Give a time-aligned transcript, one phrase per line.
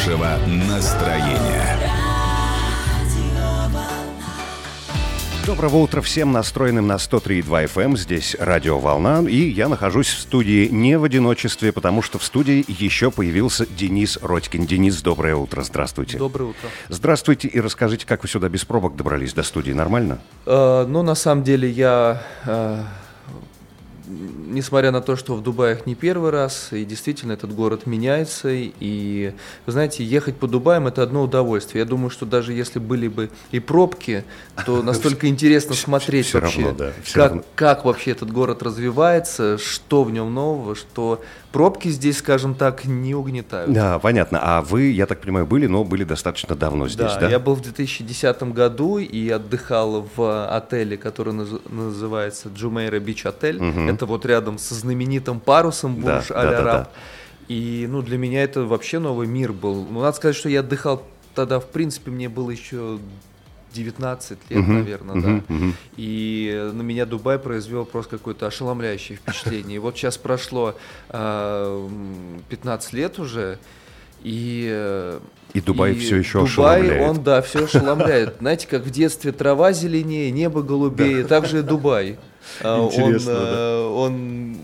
[0.00, 1.78] хорошего настроения.
[5.46, 7.82] Доброго утра всем настроенным на 103.2 FM.
[7.82, 7.96] Эм.
[7.96, 9.22] Здесь Радио Волна.
[9.28, 14.18] И я нахожусь в студии не в одиночестве, потому что в студии еще появился Денис
[14.22, 14.64] Родькин.
[14.64, 15.62] Денис, доброе утро.
[15.62, 16.18] Здравствуйте.
[16.18, 16.68] Доброе утро.
[16.88, 19.72] Здравствуйте и расскажите, как вы сюда без пробок добрались до студии.
[19.72, 20.20] Нормально?
[20.46, 22.82] Э, ну, на самом деле, я э,
[24.10, 29.32] несмотря на то, что в Дубаях не первый раз, и действительно этот город меняется, и,
[29.66, 31.80] вы знаете, ехать по Дубаям– это одно удовольствие.
[31.80, 34.24] Я думаю, что даже если были бы и пробки,
[34.66, 36.74] то настолько интересно смотреть вообще,
[37.54, 41.22] как вообще этот город развивается, что в нем нового, что
[41.52, 43.72] пробки здесь, скажем так, не угнетают.
[43.72, 44.38] Да, понятно.
[44.42, 47.20] А вы, я так понимаю, были, но были достаточно давно здесь, да?
[47.20, 53.56] Да, я был в 2010 году и отдыхал в отеле, который называется Джумейра Бич Отель.
[53.56, 53.80] Угу.
[53.80, 56.64] Это вот рядом со знаменитым парусом Бурж да, Аль-Араб.
[56.64, 56.88] Да, да, да.
[57.48, 59.86] И, ну, для меня это вообще новый мир был.
[59.90, 61.02] Ну, надо сказать, что я отдыхал
[61.34, 62.98] тогда, в принципе, мне было еще
[63.72, 65.54] 19 лет, uh-huh, наверное, uh-huh, да.
[65.54, 65.72] Uh-huh.
[65.96, 69.76] И на меня Дубай произвел просто какое-то ошеломляющее впечатление.
[69.76, 70.74] И вот сейчас прошло
[71.08, 71.88] э,
[72.48, 73.58] 15 лет уже,
[74.22, 74.68] и...
[74.70, 75.20] Э,
[75.52, 77.10] и Дубай и все еще Дубай, ошеломляет.
[77.10, 78.36] он, да, все ошеломляет.
[78.38, 82.18] Знаете, как в детстве трава зеленее, небо голубее, так же и Дубай.
[82.62, 83.42] А, Интересно, он, да.
[83.44, 84.56] Э, он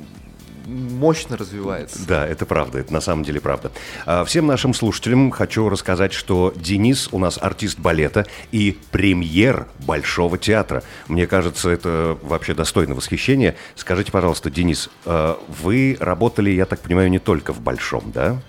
[0.67, 2.07] мощно развивается.
[2.07, 3.71] Да, это правда, это на самом деле правда.
[4.05, 10.39] А, всем нашим слушателям хочу рассказать, что Денис у нас артист балета и премьер Большого
[10.39, 10.83] театра.
[11.09, 13.57] Мне кажется, это вообще достойно восхищения.
[13.77, 18.41] Скажите, пожалуйста, Денис, а, вы работали, я так понимаю, не только в Большом, да?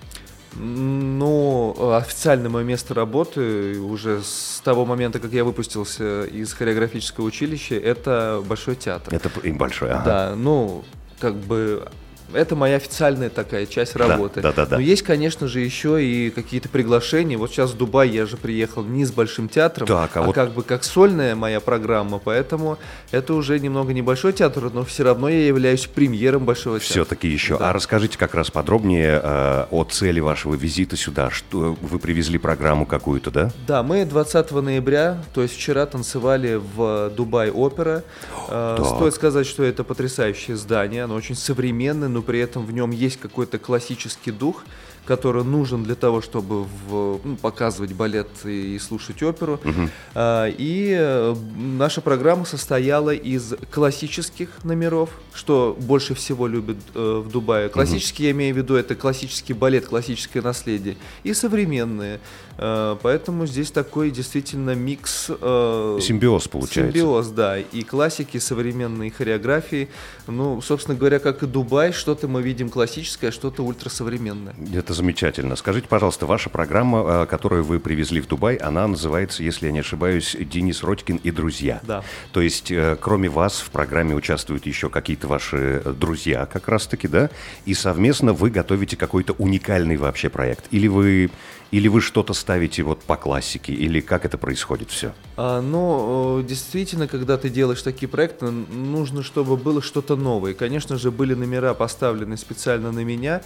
[0.54, 7.76] Ну, официальное мое место работы уже с того момента, как я выпустился из хореографического училища,
[7.76, 9.14] это Большой театр.
[9.14, 10.04] Это и большой, ага.
[10.04, 10.84] Да, ну,
[11.20, 11.88] как бы
[12.32, 14.40] это моя официальная такая часть работы.
[14.40, 17.38] Да, да, да, Но есть, конечно же, еще и какие-то приглашения.
[17.38, 20.34] Вот сейчас в Дубай я же приехал не с большим театром, так, а, а вот...
[20.34, 22.78] как бы как сольная моя программа, поэтому
[23.10, 26.92] это уже немного небольшой театр, но все равно я являюсь премьером большого театра.
[26.92, 27.58] Все-таки еще.
[27.58, 27.70] Да.
[27.70, 31.30] А расскажите как раз подробнее э, о цели вашего визита сюда.
[31.30, 33.50] Что вы привезли программу какую-то, да?
[33.66, 38.04] Да, мы 20 ноября, то есть вчера танцевали в Дубай опера.
[38.48, 42.90] Э, стоит сказать, что это потрясающее здание, оно очень современное, но при этом в нем
[42.90, 44.64] есть какой-то классический дух,
[45.08, 49.54] который нужен для того, чтобы в, ну, показывать балет и, и слушать оперу.
[49.54, 49.88] Угу.
[50.14, 57.30] А, и э, наша программа состояла из классических номеров, что больше всего любят э, в
[57.30, 57.70] Дубае.
[57.70, 58.26] Классический, угу.
[58.26, 60.98] я имею в виду, это классический балет, классическое наследие.
[61.24, 62.20] И современные.
[62.58, 65.30] Э, поэтому здесь такой действительно микс...
[65.30, 66.92] Э, симбиоз получается.
[66.92, 67.58] Симбиоз, да.
[67.58, 69.88] И классики, современные хореографии.
[70.26, 74.54] Ну, собственно говоря, как и Дубай, что-то мы видим классическое, что-то ультрасовременное.
[74.74, 75.56] Это замечательно.
[75.56, 79.78] Скажите, пожалуйста, ваша программа, э, которую вы привезли в Дубай, она называется, если я не
[79.78, 81.80] ошибаюсь, «Денис Родькин и друзья».
[81.84, 82.02] Да.
[82.32, 87.30] То есть, э, кроме вас, в программе участвуют еще какие-то ваши друзья, как раз-таки, да?
[87.64, 90.66] И совместно вы готовите какой-то уникальный вообще проект?
[90.70, 91.30] Или вы
[91.70, 95.12] или вы что-то ставите вот по классике, или как это происходит все?
[95.36, 100.54] А, ну, действительно, когда ты делаешь такие проекты, нужно, чтобы было что-то новое.
[100.54, 103.42] конечно же, были номера поставлены специально на меня,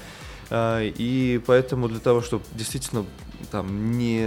[0.50, 3.04] и поэтому для того, чтобы действительно
[3.50, 4.26] там не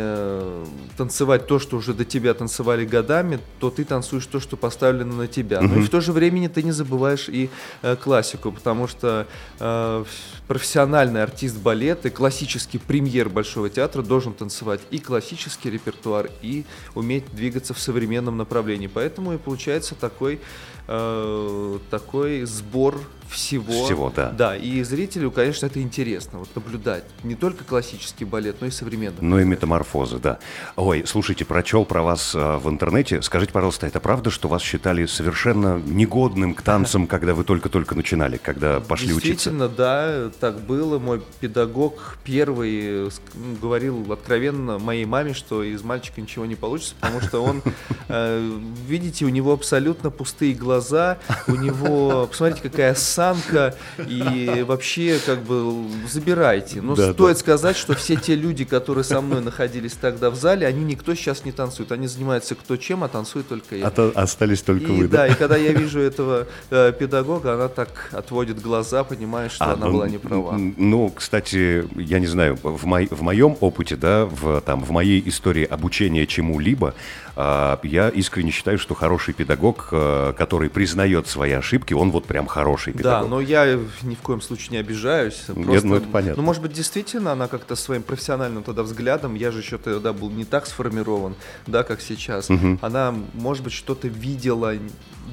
[0.97, 5.27] танцевать то, что уже до тебя танцевали годами, то ты танцуешь то, что поставлено на
[5.27, 5.59] тебя.
[5.59, 5.67] Mm-hmm.
[5.67, 7.49] Но и в то же время ты не забываешь и
[7.81, 9.25] э, классику, потому что
[9.59, 10.05] э,
[10.47, 17.73] профессиональный артист балета, классический премьер Большого театра должен танцевать и классический репертуар, и уметь двигаться
[17.73, 18.87] в современном направлении.
[18.87, 20.39] Поэтому и получается такой,
[20.87, 23.85] э, такой сбор всего.
[23.85, 24.31] Всего, да.
[24.31, 29.17] Да, и зрителю, конечно, это интересно, вот наблюдать не только классический балет, но и современный.
[29.21, 30.39] Ну и метаморфозы, да.
[30.75, 33.21] Ой, слушайте, прочел про вас э, в интернете.
[33.21, 38.37] Скажите, пожалуйста, это правда, что вас считали совершенно негодным к танцам, когда вы только-только начинали,
[38.37, 39.49] когда пошли учиться?
[39.49, 40.99] Действительно, да, так было.
[40.99, 47.21] Мой педагог первый ну, говорил откровенно моей маме, что из мальчика ничего не получится, потому
[47.21, 47.61] что он,
[48.07, 51.17] э, видите, у него абсолютно пустые глаза,
[51.47, 56.81] у него, посмотрите, какая осанка, и вообще, как бы, забирайте.
[56.81, 57.39] Но да, стоит да.
[57.39, 61.45] сказать, что все те люди, которые со мной находились тогда в зале, они никто сейчас
[61.45, 61.91] не танцует.
[61.91, 63.87] Они занимаются кто чем, а танцует только я.
[63.87, 65.17] А остались только и, вы, да?
[65.17, 69.73] Да, и когда я вижу этого э, педагога, она так отводит глаза, понимая, что а,
[69.73, 70.57] она ну, была не права.
[70.77, 75.21] Ну, кстати, я не знаю, в, мой, в моем опыте, да, в, там, в моей
[75.27, 76.93] истории обучения чему-либо,
[77.37, 82.47] А, я искренне считаю, что хороший педагог, э, который признает свои ошибки, он вот прям
[82.47, 83.23] хороший педагог.
[83.23, 85.43] Да, но я ни в коем случае не обижаюсь.
[85.47, 86.41] Просто, Нет, ну это понятно.
[86.41, 90.29] Ну, может быть, действительно, она как-то своим профессиональным тогда взглядом, я же еще тогда был
[90.29, 91.35] не так сформирован,
[91.67, 92.49] да, как сейчас.
[92.49, 92.79] Мгм.
[92.81, 94.73] Она, может быть, что-то видела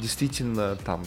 [0.00, 1.04] действительно там,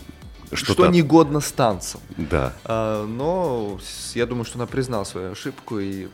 [0.55, 1.99] Что-то- что негодно с танцем.
[2.17, 2.53] Да.
[2.63, 3.79] А, но
[4.13, 6.07] я думаю, что она признала свою ошибку и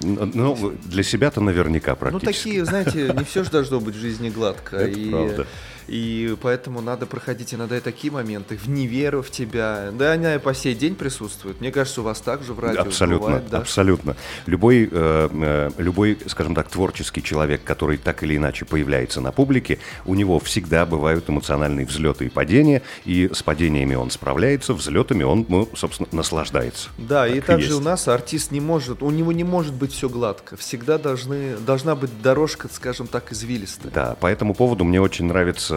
[0.00, 2.26] Ну, для себя-то наверняка Ну, практически.
[2.44, 4.76] такие, знаете, не все же должно быть в жизни гладко.
[4.76, 5.46] Это и, правда.
[5.88, 9.90] И поэтому надо проходить иногда и такие моменты, в неверу в тебя.
[9.92, 11.60] Да, они и по сей день присутствуют.
[11.60, 13.58] Мне кажется, у вас также в радио Абсолютно, бывает, да?
[13.58, 14.16] абсолютно.
[14.46, 19.78] Любой, э, э, любой, скажем так, творческий человек, который так или иначе появляется на публике,
[20.04, 25.46] у него всегда бывают эмоциональные взлеты и падения, и с падениями он справляется, взлетами он,
[25.48, 26.88] ну, собственно, наслаждается.
[26.98, 27.78] Да, Так и и также есть.
[27.78, 30.56] у нас артист не может, у него не может быть все гладко.
[30.56, 33.92] Всегда должны, должна быть дорожка, скажем так, извилистая.
[33.92, 35.75] Да, по этому поводу мне очень нравится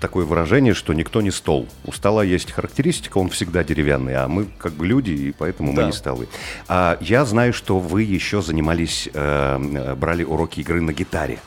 [0.00, 1.66] такое выражение, что никто не стол.
[1.84, 5.82] У стола есть характеристика, он всегда деревянный, а мы как бы люди, и поэтому мы
[5.82, 5.86] Да.
[5.86, 6.28] не столы.
[6.68, 11.38] А я знаю, что вы еще занимались, э, э, брали уроки игры на гитаре.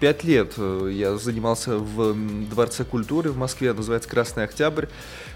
[0.00, 2.14] Пять лет э, я занимался в
[2.48, 4.86] Дворце культуры в Москве, называется «Красный Октябрь».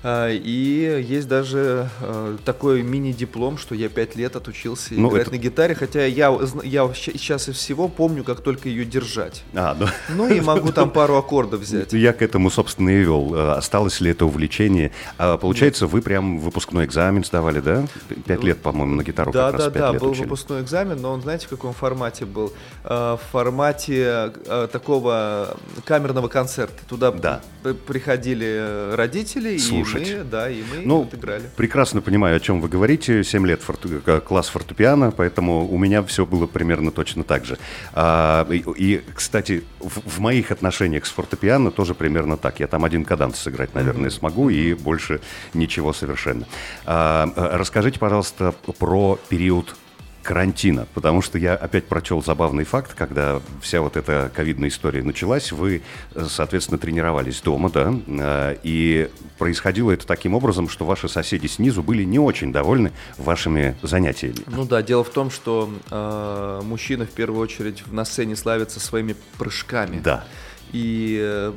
[0.05, 5.33] А, И есть даже э, такой мини-диплом, что я пять лет отучился Ну, играть это-
[5.33, 9.45] на гитаре, хотя я, я сейчас из всего помню, как только ее держать.
[9.55, 11.93] А, ну, Ну и могу там пару аккордов взять.
[11.93, 13.35] Я к этому, собственно, и вел.
[13.35, 14.91] Э, Осталось ли это увлечение?
[15.19, 17.87] А, получается, вы прям выпускной экзамен сдавали, да?
[18.27, 20.25] Пять лет, по-моему, на гитару Да, как раз да, пять да, лет был учили.
[20.25, 22.53] выпускной экзамен, но он, знаете, в каком формате был?
[22.85, 24.33] В формате
[24.73, 26.75] такого камерного концерта.
[26.89, 27.41] Туда Да.
[27.87, 29.57] приходили э, родители,
[29.93, 30.09] Слушать.
[30.09, 31.45] и мы, да, и мы Ну, вот играли.
[31.57, 33.23] прекрасно понимаю, о чем вы говорите.
[33.25, 37.59] Семь лет форту- э, класс фортепиано, поэтому у меня все было примерно точно так же.
[37.95, 42.61] А, и, и, кстати, в, в моих отношениях с фортепиано тоже примерно так.
[42.61, 45.21] Я там один каданс сыграть, наверное, смогу, и больше
[45.55, 46.47] ничего совершенно.
[46.85, 49.75] А, э, расскажите, пожалуйста, про период
[50.23, 55.53] карантина, потому что я опять прочел забавный факт, когда вся вот эта ковидная история началась,
[55.53, 55.83] вы,
[56.15, 61.83] э, соответственно, тренировались дома, да, э, и происходило это таким образом, что ваши соседи снизу
[61.83, 64.37] были не очень довольны вашими занятиями.
[64.47, 69.17] Ну да, дело в том, что э, мужчина в первую очередь на сцене славится своими
[69.39, 69.99] прыжками.
[69.99, 70.25] Да.
[70.73, 71.53] И э,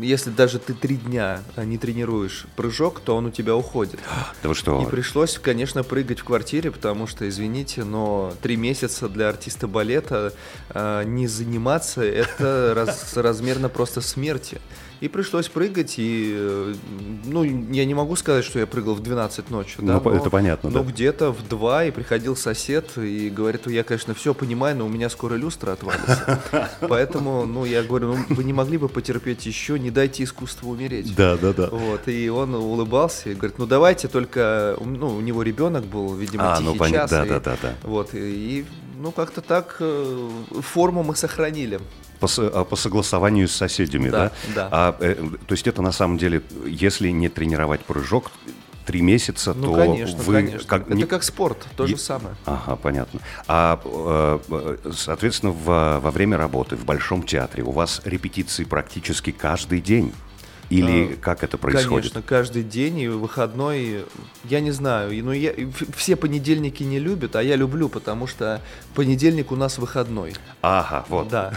[0.00, 3.98] если даже ты три дня не тренируешь прыжок, то он у тебя уходит.
[4.42, 4.82] Да вы что?
[4.82, 10.34] И пришлось, конечно, прыгать в квартире, потому что, извините, но три месяца для артиста балета
[10.70, 14.60] э, не заниматься это раз- размерно просто смерти.
[15.00, 16.74] И пришлось прыгать, и, э,
[17.26, 19.74] ну, я не могу сказать, что я прыгал в 12 ночи.
[19.78, 20.90] Ну, по- это понятно, Но да.
[20.90, 25.10] где-то в 2, и приходил сосед, и говорит, я, конечно, все понимаю, но у меня
[25.10, 26.40] скоро люстра отвалится.
[26.88, 31.14] Поэтому, ну, я говорю, ну, вы не могли бы потерпеть еще, не дайте искусству умереть.
[31.14, 31.68] Да, да, да.
[31.70, 36.52] Вот, и он улыбался и говорит, ну давайте только, ну у него ребенок был, видимо,
[36.54, 37.10] А, тихий ну, понятно, час.
[37.10, 37.74] да, и- да, да, да.
[37.82, 38.64] Вот, и,
[38.98, 40.30] ну как-то так э,
[40.60, 41.80] форму мы сохранили.
[42.20, 44.30] По, а, по согласованию с соседями, да?
[44.54, 44.68] Да, да.
[44.70, 45.14] А, э,
[45.46, 48.30] то есть это на самом деле, если не тренировать прыжок
[48.86, 50.68] три месяца, Ну, то конечно, вы конечно.
[50.68, 52.36] как Это не- как спорт, то же самое.
[52.44, 53.20] Ага, понятно.
[53.48, 59.80] А, э, соответственно, в- во время работы в Большом театре у вас репетиции практически каждый
[59.80, 60.12] день?
[60.70, 61.88] Или А, как это происходит?
[62.12, 64.04] Конечно, каждый день и выходной,
[64.44, 65.52] я не знаю, и, ну, я,
[65.96, 68.60] все понедельники не любят, а я люблю, потому что
[68.94, 70.34] понедельник у нас выходной.
[70.62, 71.28] Ага, вот.
[71.28, 71.52] Да.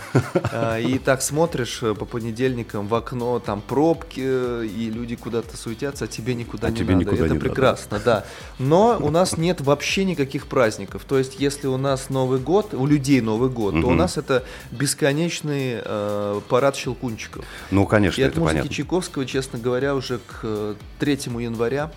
[0.51, 4.19] А, И так смотришь э, по понедельникам в окно, там пробки,
[4.65, 7.05] и люди куда-то суетятся, а тебе никуда А не тебе надо.
[7.05, 7.45] никуда Это не надо.
[7.49, 8.25] прекрасно, да.
[8.59, 11.03] Но у нас нет вообще никаких праздников.
[11.05, 14.43] То есть, если у нас Новый год, у людей Новый год, то у нас это
[14.71, 17.45] бесконечный э, парад щелкунчиков.
[17.71, 18.67] Ну, конечно, И это понятно.
[18.97, 21.91] Чайковского, честно говоря, уже к э, 3 января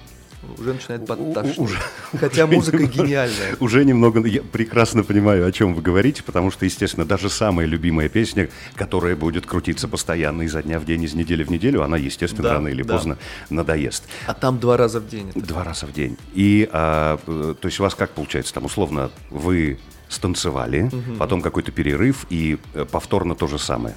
[0.59, 1.59] уже начинает подташнивать.
[1.59, 1.78] уже-
[2.19, 3.57] Хотя уже музыка немного- гениальная.
[3.61, 8.09] Уже немного, я прекрасно понимаю, о чем вы говорите, потому что, естественно, даже самая любимая
[8.09, 12.42] песня, которая будет крутиться постоянно изо дня в день, из недели в неделю, она, естественно,
[12.42, 12.95] Да, рано или да.
[12.95, 13.19] поздно
[13.50, 14.04] надоест.
[14.26, 15.30] А там два раза в день.
[15.30, 15.40] это.
[15.40, 16.16] Два раза в день.
[16.35, 19.78] И, а, э, то есть у вас как получается, там, условно, вы
[20.09, 23.95] станцевали, потом какой-то перерыв, и э, повторно то же самое.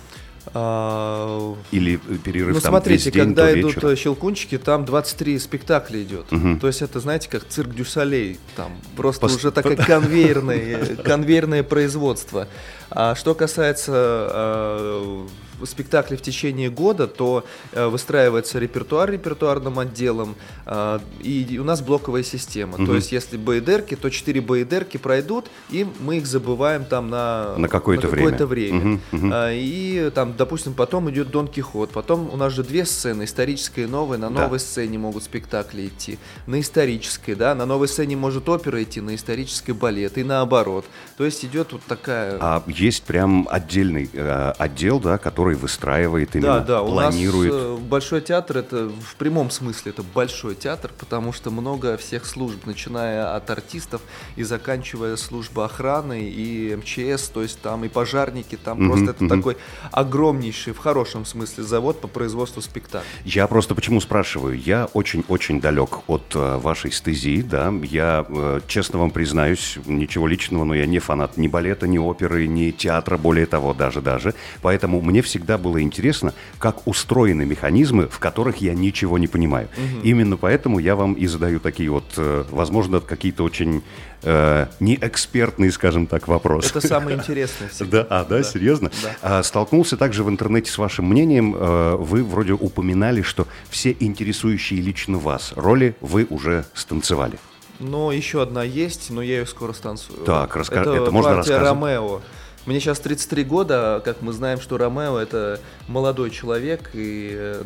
[0.53, 3.89] А, Или э, перерыв Ну, там смотрите, весь день когда до идут вечера.
[3.91, 6.25] э, щелкунчики, там 23 спектакля идет.
[6.59, 8.39] То есть это, знаете, как цирк Дю Солей.
[8.55, 12.47] Там просто Пос- уже такое конвейерное, конвейерное производство.
[12.89, 15.23] А что касается
[15.65, 22.23] спектакли в течение года, то э, выстраивается репертуар репертуарным отделом, э, и у нас блоковая
[22.23, 22.77] система.
[22.77, 22.85] Мгм.
[22.87, 27.67] То есть, если БДРки, то 4 БДРки пройдут, и мы их забываем там на, На
[27.67, 28.25] какое-то время.
[28.25, 28.79] какое-то время.
[28.79, 29.31] Мгм, мгм.
[29.33, 31.91] А, И там, допустим, потом идет Дон Кихот.
[31.91, 34.17] Потом у нас же две сцены, историческая и новая.
[34.17, 34.41] На Да.
[34.43, 36.17] новой сцене могут спектакли идти.
[36.47, 40.85] На исторической, да, на новой сцене может опера идти, на исторической балет и наоборот.
[41.17, 42.37] То есть идет вот такая...
[42.39, 47.51] А есть прям отдельный э, отдел, да, который выстраивает именно, Да, да, у нас планирует.
[47.53, 52.65] э, Большой театр это в прямом смысле это большой театр, потому что много всех служб,
[52.65, 54.01] начиная от артистов
[54.35, 59.27] и заканчивая службой охраны и МЧС, то есть там и пожарники, там Мгм, просто это
[59.27, 59.57] такой
[59.91, 63.07] огромнейший, в хорошем смысле, завод по производству спектаклей.
[63.25, 64.59] Я просто почему спрашиваю?
[64.59, 67.73] Я очень-очень далек от э, вашей стезии, да.
[67.83, 72.47] Я, э, честно вам признаюсь, ничего личного, но я не фанат ни балета, ни оперы,
[72.47, 74.33] ни театра, более того, даже-даже.
[74.61, 79.67] Поэтому мне всегда было интересно, как устроены механизмы, в которых я ничего не понимаю.
[80.03, 83.81] Именно поэтому я вам и задаю такие вот, э, возможно, какие-то очень
[84.21, 86.69] э, неэкспертные, скажем так, вопросы.
[86.69, 87.67] Это самое интересное.
[87.79, 88.91] Да, а, да, серьезно?
[89.01, 89.39] Да.
[89.39, 91.55] А, столкнулся также в интернете с вашим мнением.
[91.57, 97.39] э, Вы вроде упоминали, что все интересующие лично вас роли вы уже станцевали.
[97.79, 100.19] Но еще одна есть, но я ее скоро станцую.
[100.25, 101.81] Так, раска- это, это можно партия рассказывать?
[101.83, 102.21] Ромео.
[102.65, 107.63] Мне сейчас 33 года, а как мы знаем, что Ромео это молодой человек, и э,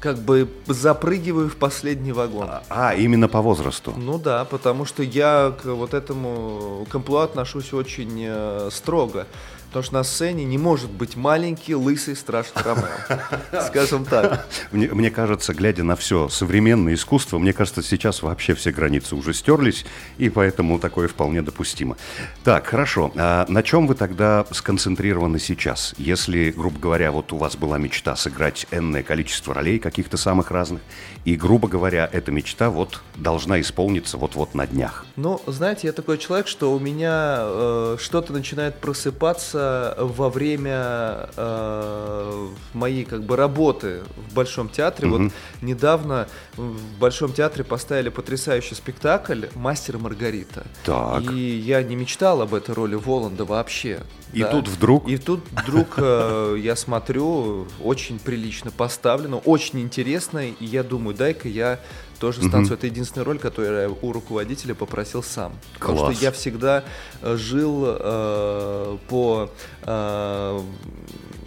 [0.00, 2.48] как бы запрыгиваю в последний вагон.
[2.68, 3.94] А, именно по возрасту.
[3.96, 9.26] Ну да, потому что я к вот этому комплуа отношусь очень э, строго.
[9.68, 13.62] Потому что на сцене не может быть маленький, лысый, страшный Ромео.
[13.68, 14.46] Скажем так.
[14.70, 19.34] Мне, мне кажется, глядя на все современное искусство, мне кажется, сейчас вообще все границы уже
[19.34, 19.84] стерлись,
[20.18, 21.96] и поэтому такое вполне допустимо.
[22.44, 23.12] Так, хорошо.
[23.16, 25.94] А на чем вы тогда сконцентрированы сейчас?
[25.98, 30.80] Если, грубо говоря, вот у вас была мечта сыграть энное количество ролей каких-то самых разных,
[31.24, 35.04] и, грубо говоря, эта мечта вот должна исполниться вот-вот на днях.
[35.16, 39.65] Ну, знаете, я такой человек, что у меня э, что-то начинает просыпаться
[39.98, 45.08] во время э, моей как бы работы в Большом театре.
[45.08, 45.24] Мгм.
[45.24, 45.32] Вот
[45.62, 50.66] недавно в Большом театре поставили потрясающий спектакль «Мастер и Маргарита».
[50.84, 51.22] Так.
[51.32, 54.00] И я не мечтал об этой роли Воланда вообще.
[54.32, 60.64] И тут вдруг- И тут вдруг э, я смотрю, очень прилично поставлено, очень интересно, и
[60.64, 61.78] я думаю, дай-ка я
[62.18, 62.76] тоже станцию.
[62.76, 65.52] Это единственная роль, которую я у руководителя попросил сам.
[65.74, 66.16] Потому Класс.
[66.16, 66.84] что я всегда
[67.22, 69.50] э, жил э, по
[69.82, 70.60] э,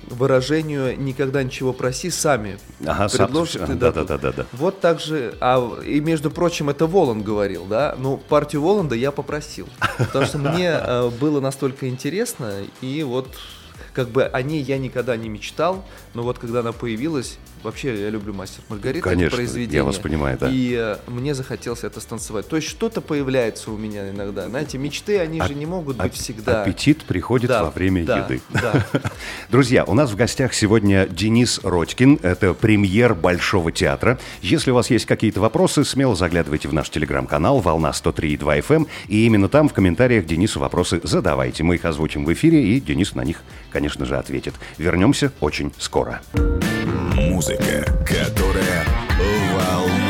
[0.10, 3.94] выражению «никогда ничего проси, сами Ага, сам- и да, дадут».
[3.94, 4.46] да, да, да, да.
[4.54, 9.12] Вот так же, а, и между прочим, это Воланд говорил, да, ну, партию Воланда я
[9.12, 13.28] попросил, потому что мне э, было настолько интересно, и вот
[13.94, 18.10] как бы о ней я никогда не мечтал, но вот когда она появилась, вообще я
[18.10, 19.78] люблю «Мастер Маргарита», это Конечно, произведение.
[19.78, 20.50] я вас понимаю, да.
[20.50, 22.48] И э, мне захотелось это станцевать.
[22.48, 26.16] То есть что-то появляется у меня иногда, знаете, мечты, они же не могут быть Ап-
[26.16, 26.64] всегда.
[26.64, 28.42] Аппетит приходит Да, во время да, еды.
[28.50, 28.86] да.
[29.50, 32.20] Друзья, у нас в гостях сегодня Денис Родькин.
[32.22, 34.20] Это премьер Большого театра.
[34.42, 38.88] Если у вас есть какие-то вопросы, смело заглядывайте в наш телеграм-канал «Волна 103.2 FM».
[39.08, 41.64] И именно там в комментариях Денису вопросы задавайте.
[41.64, 44.54] Мы их озвучим в эфире, и Денис на них, конечно же, ответит.
[44.78, 46.22] Вернемся очень скоро.
[47.16, 48.86] Музыка, которая
[49.56, 50.10] волнует.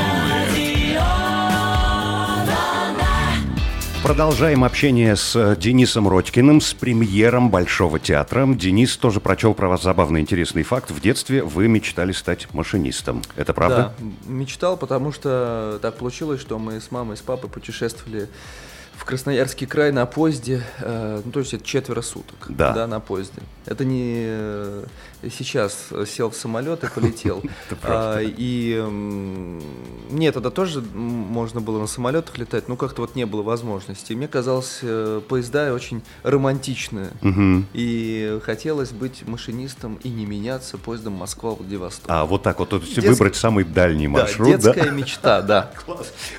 [4.03, 8.47] Продолжаем общение с э, Денисом Родькиным, с премьером Большого театра.
[8.47, 10.89] Денис тоже прочел про вас забавный интересный факт.
[10.89, 13.21] В детстве вы мечтали стать машинистом.
[13.35, 13.93] Это правда?
[13.99, 18.27] Да, мечтал, потому что так получилось, что мы с мамой и с папой путешествовали
[18.95, 22.85] в Красноярский край на поезде, э, ну, то есть это четверо суток, Да.
[22.85, 23.41] на поезде.
[23.65, 24.83] Это не э,
[25.29, 27.41] сейчас сел в самолет и полетел.
[27.83, 28.81] А, И
[30.09, 34.13] мне тогда тоже можно было на самолетах летать, но как-то вот не было возможности.
[34.13, 37.09] Мне казалось, э, поезда очень романтичные.
[37.73, 42.05] И хотелось быть машинистом и не меняться поездом Москва-Владивосток.
[42.09, 45.71] А, вот так вот, то есть Детск- выбрать самый дальний маршрут, да, детская мечта, да.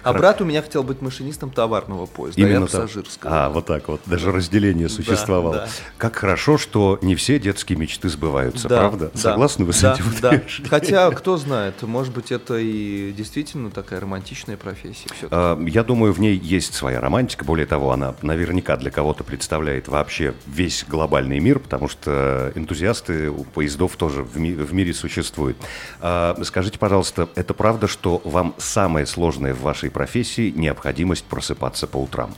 [0.02, 3.46] А брат у меня хотел быть машинистом товарного поезда, а я пассажирского.
[3.46, 4.00] А, вот так вот.
[4.06, 5.68] Даже разделение существовало.
[5.98, 9.10] Как хорошо, что не все детские мечты сбываются, Да, правда?
[9.12, 10.28] да, Согласны вы с да, этим да.
[10.30, 10.70] утверждением?
[10.70, 15.08] Хотя, кто знает, может быть, это и действительно такая романтичная профессия.
[15.30, 17.44] А, Я думаю, в ней есть своя романтика.
[17.44, 23.44] Более того, она наверняка для кого-то представляет вообще весь глобальный мир, потому что энтузиасты у
[23.44, 25.56] поездов тоже в, ми- в мире существуют.
[26.00, 31.96] А, Скажите, пожалуйста, это правда, что вам самое сложное в вашей профессии необходимость просыпаться по
[31.98, 32.34] утрам?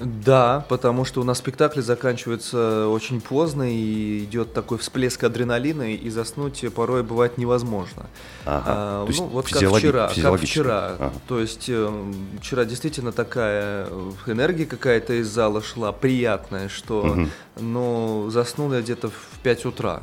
[0.00, 6.10] Да, потому что у нас спектакли заканчиваются очень поздно, и идет такой всплеск адреналина, и
[6.10, 8.06] заснуть порой бывает невозможно.
[8.44, 10.86] Ага, А, ну, вот как вчера, как вчера.
[10.98, 11.12] Ага.
[11.28, 17.30] То есть э, вчера действительно такая э, энергия какая-то из зала шла, приятная, что, Мгм.
[17.60, 20.02] ну, заснул я где-то в 5 утра.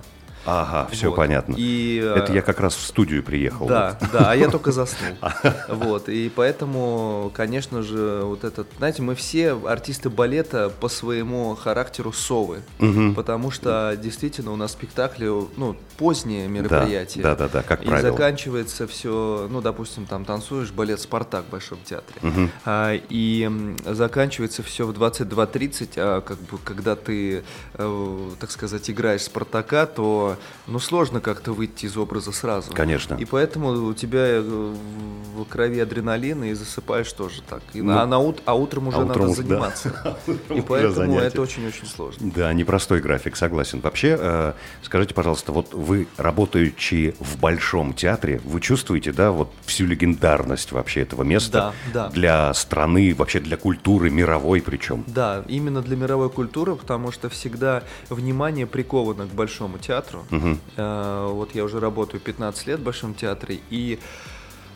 [0.49, 1.15] Ага, все Вот.
[1.15, 1.55] понятно.
[1.57, 3.67] И, э, Это я как раз в студию приехал.
[3.67, 5.15] Да, да, а я только заснул.
[5.69, 12.11] Вот, и поэтому, конечно же, вот этот, знаете, мы все артисты балета по своему характеру
[12.11, 13.13] совы, Мгм.
[13.15, 15.27] потому что действительно у нас спектакли,
[15.57, 17.21] ну, поздние мероприятия.
[17.21, 18.11] Да, да, да, как и правило.
[18.11, 22.17] заканчивается все, ну, допустим, там танцуешь балет «Спартак» в Большом театре.
[22.21, 22.51] Мгм.
[22.65, 23.49] А, и
[23.85, 30.37] заканчивается все в 22.30, а как бы когда ты, э, так сказать, играешь Спартака, то
[30.67, 32.71] ну сложно как-то выйти из образа сразу.
[32.73, 33.15] Конечно.
[33.15, 37.61] И поэтому у тебя э, в крови адреналин и засыпаешь тоже так.
[37.73, 39.47] И Ну, а, на ут- а утром уже а утром надо да.
[39.47, 40.15] заниматься.
[40.49, 42.31] И уже поэтому это очень-очень сложно.
[42.35, 43.79] Да, непростой график, согласен.
[43.81, 44.53] Вообще, э,
[44.83, 51.01] скажите, пожалуйста, вот вы, работающие в Большом театре, вы чувствуете, да, вот всю легендарность вообще
[51.01, 52.09] этого места Да, да.
[52.09, 55.03] для страны, вообще для культуры мировой причем?
[55.07, 60.18] Да, именно для мировой культуры, потому что всегда внимание приковано к Большому театру.
[60.29, 60.59] Мгм.
[60.77, 63.99] Э, Вот я уже работаю 15 лет в Большом театре, и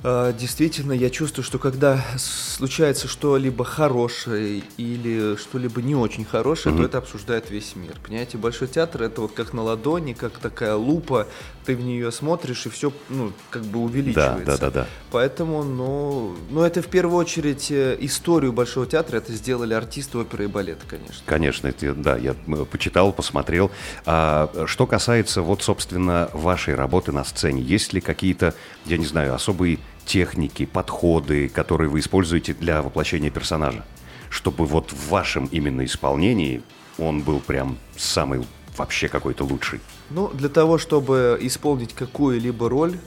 [0.03, 6.83] э, действительно я чувствую, что когда случается что-либо хорошее или что-либо не очень хорошее, то
[6.83, 7.93] это обсуждает весь мир.
[8.05, 11.27] Понимаете, Большой театр это вот как на ладони, как такая лупа,
[11.65, 14.45] ты в нее смотришь и все, ну, как бы увеличивается.
[14.45, 14.87] Да, да, да, да.
[15.11, 20.45] Поэтому, ну, ну, это в первую очередь э, историю Большого театра это сделали артисты оперы
[20.45, 21.21] и балета, конечно.
[21.25, 23.71] Конечно, это, да, я м, почитал, посмотрел.
[24.05, 28.53] А, что касается, вот, собственно, вашей работы на сцене, есть ли какие-то,
[28.85, 33.85] я не знаю, особые техники, подходы, которые вы используете для воплощения персонажа?
[34.29, 36.61] Чтобы вот в вашем именно исполнении
[36.97, 38.45] он был прям самый
[38.77, 39.79] вообще какой-то лучший.
[40.09, 42.97] Ну, для того, чтобы исполнить какую-либо роль,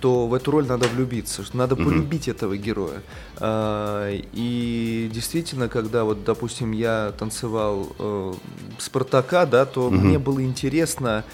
[0.00, 3.02] то в эту роль надо влюбиться, что надо полюбить этого героя.
[3.38, 8.34] А, И действительно, когда вот, допустим, я танцевал э,
[8.78, 11.24] Спартака, да, то мне было интересно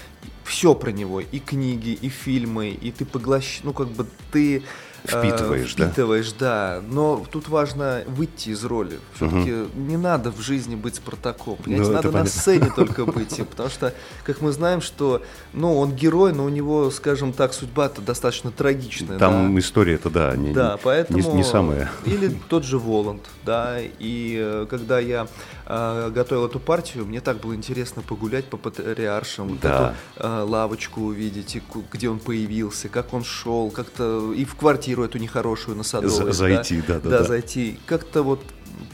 [0.43, 4.63] все про него, и книги, и фильмы, и ты поглощ, ну как бы ты
[5.05, 5.87] э, Впитываешь, да?
[5.87, 6.81] впитываешь, да.
[6.89, 8.99] Но тут важно выйти из роли.
[9.15, 11.57] Все-таки не надо в жизни быть Спартаком.
[11.57, 12.31] Понимаете, Ну, надо на понятно.
[12.41, 13.37] сцене только быть.
[13.39, 13.93] им, Потому что,
[14.23, 15.21] как мы знаем, что
[15.53, 19.17] ну, он герой, но у него, скажем так, судьба-то достаточно трагичная.
[19.17, 19.59] Там да.
[19.59, 21.33] история-то, да, не, Да, не- поэтому...
[21.35, 21.89] не, самая.
[22.05, 25.27] Или тот же Воланд, да, и э, когда я
[25.71, 29.95] э, готовил эту партию, мне так было интересно погулять по патриаршам, Да.
[30.17, 35.03] эту э, лавочку увидеть, и где он появился, как он шел, как-то и в квартиру
[35.03, 36.09] эту нехорошую на Садовой.
[36.11, 37.23] За- зайти, да, да, Да, да.
[37.23, 37.79] зайти.
[37.85, 38.41] Как-то вот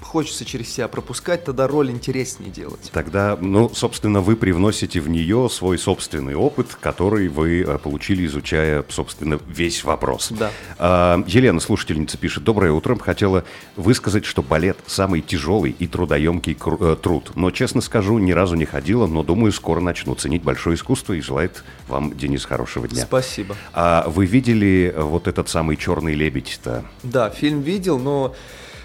[0.02, 2.90] хочется через себя пропускать, тогда роль интереснее делать.
[2.94, 8.84] Тогда, ну, собственно, вы привносите в нее свой собственный опыт, который вы э, получили, изучая,
[8.90, 10.30] собственно, весь вопрос.
[10.32, 10.52] Да.
[10.78, 12.44] А, Елена, слушательница, пишет.
[12.44, 12.98] Доброе утро.
[12.98, 13.44] Хотела
[13.76, 16.54] высказать, что балет– самый тяжелый и трудоемкий
[17.02, 17.32] труд.
[17.36, 21.22] Но, честно скажу, ни разу не ходила, но, думаю, скоро начну ценить большое искусство и
[21.22, 23.04] желает вам, Денис, хорошего дня.
[23.04, 23.56] Спасибо.
[23.74, 26.84] А вы видели э, вот этот самый «Черный лебедь»-то?
[27.04, 28.36] Да, фильм видел, но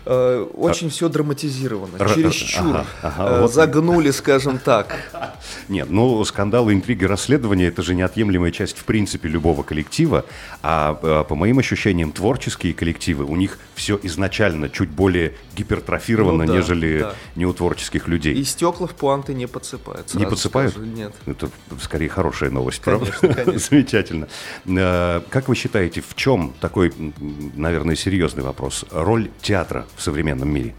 [0.04, 1.96] э, очень все драматизировано.
[1.98, 3.52] Р- Чересчур ага, ага, э, вот.
[3.52, 4.94] загнули, скажем так.
[5.68, 10.24] Нет, ну скандалы, интриги, расследования это же неотъемлемая часть в принципе любого коллектива.
[10.62, 16.52] А э, по моим ощущениям, творческие коллективы, у них все изначально чуть более гипертрофировано, Ну
[16.52, 17.14] да, нежели да.
[17.36, 18.34] не у творческих людей.
[18.34, 20.12] И стекла в пуанты не подсыпают.
[20.14, 20.72] Не подсыпают?
[20.72, 20.86] скажу.
[20.86, 21.12] Нет.
[21.26, 21.48] Это
[21.80, 23.34] скорее хорошая новость, Конечно, правда?
[23.44, 23.58] конечно.
[23.70, 24.28] Замечательно.
[24.66, 26.92] Э, Как вы считаете, в чем такой,
[27.54, 30.74] наверное, серьезный вопрос, роль театра в современном мире?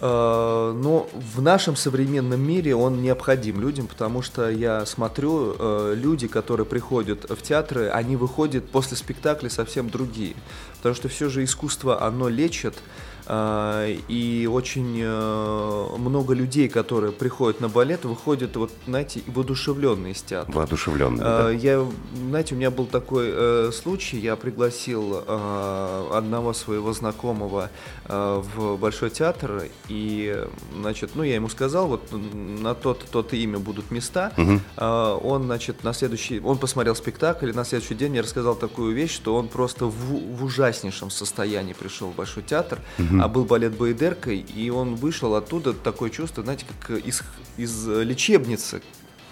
[0.00, 6.28] Э, Но в нашем современном мире он необходим людям, потому что я смотрю, э, люди,
[6.28, 10.34] которые приходят в театры, они выходят после спектакля совсем другие.
[10.76, 12.74] Потому что все же искусство, оно лечит,
[14.08, 20.52] и очень э, много людей, которые приходят на балет, выходят, вот, знаете, воодушевленные из театра.
[20.52, 21.50] Воодушевленный, Э, да?
[21.50, 21.86] Я,
[22.28, 27.70] знаете, у меня был такой э, случай, я пригласил э, одного своего знакомого
[28.08, 33.90] в Большой театр, и, значит, ну, я ему сказал, вот на тот, тот имя будут
[33.90, 34.32] места,
[34.76, 38.94] Э, он, значит, на следующий, он посмотрел спектакль, и на следующий день я рассказал такую
[38.94, 42.78] вещь, что он просто в, в ужаснейшем состоянии пришел в Большой театр,
[43.22, 47.22] а был балет Байдеркой, и он вышел оттуда, такое чувство, знаете, как из,
[47.56, 48.82] из лечебницы,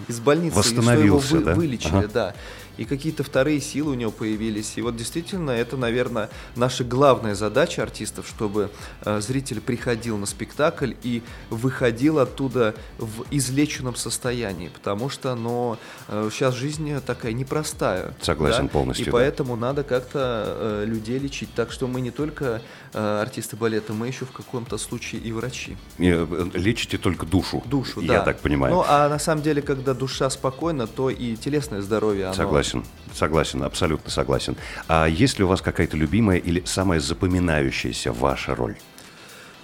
[0.09, 1.55] из больницы, и что его Восстановился, вы- да?
[1.55, 2.09] вылечили, Ага.
[2.13, 2.35] да.
[2.77, 4.75] И какие-то вторые силы у него появились.
[4.77, 8.71] И вот действительно это, наверное, наша главная задача артистов, чтобы
[9.05, 16.29] э, зритель приходил на спектакль и выходил оттуда в излеченном состоянии, потому что, но э,
[16.33, 18.15] сейчас жизнь такая непростая.
[18.21, 18.73] Согласен да?
[18.73, 19.07] полностью.
[19.07, 19.13] И да.
[19.13, 21.53] поэтому надо как-то э, людей лечить.
[21.55, 22.63] Так что мы не только
[22.93, 25.77] э, артисты балета, мы еще в каком-то случае и врачи.
[25.99, 27.63] Э, лечите только душу.
[27.67, 28.21] Душу, я да.
[28.23, 28.75] так понимаю.
[28.75, 32.35] Ну, а на самом деле, когда душа спокойна, то и телесное здоровье, оно...
[32.35, 32.66] Согласен,
[33.13, 34.57] согласен, абсолютно согласен.
[34.89, 38.77] А есть ли у вас какая-то любимая или самая запоминающаяся ваша роль?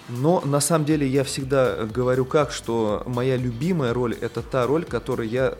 [0.09, 4.83] Но на самом деле я всегда говорю как, что моя любимая роль это та роль,
[4.83, 5.55] которую я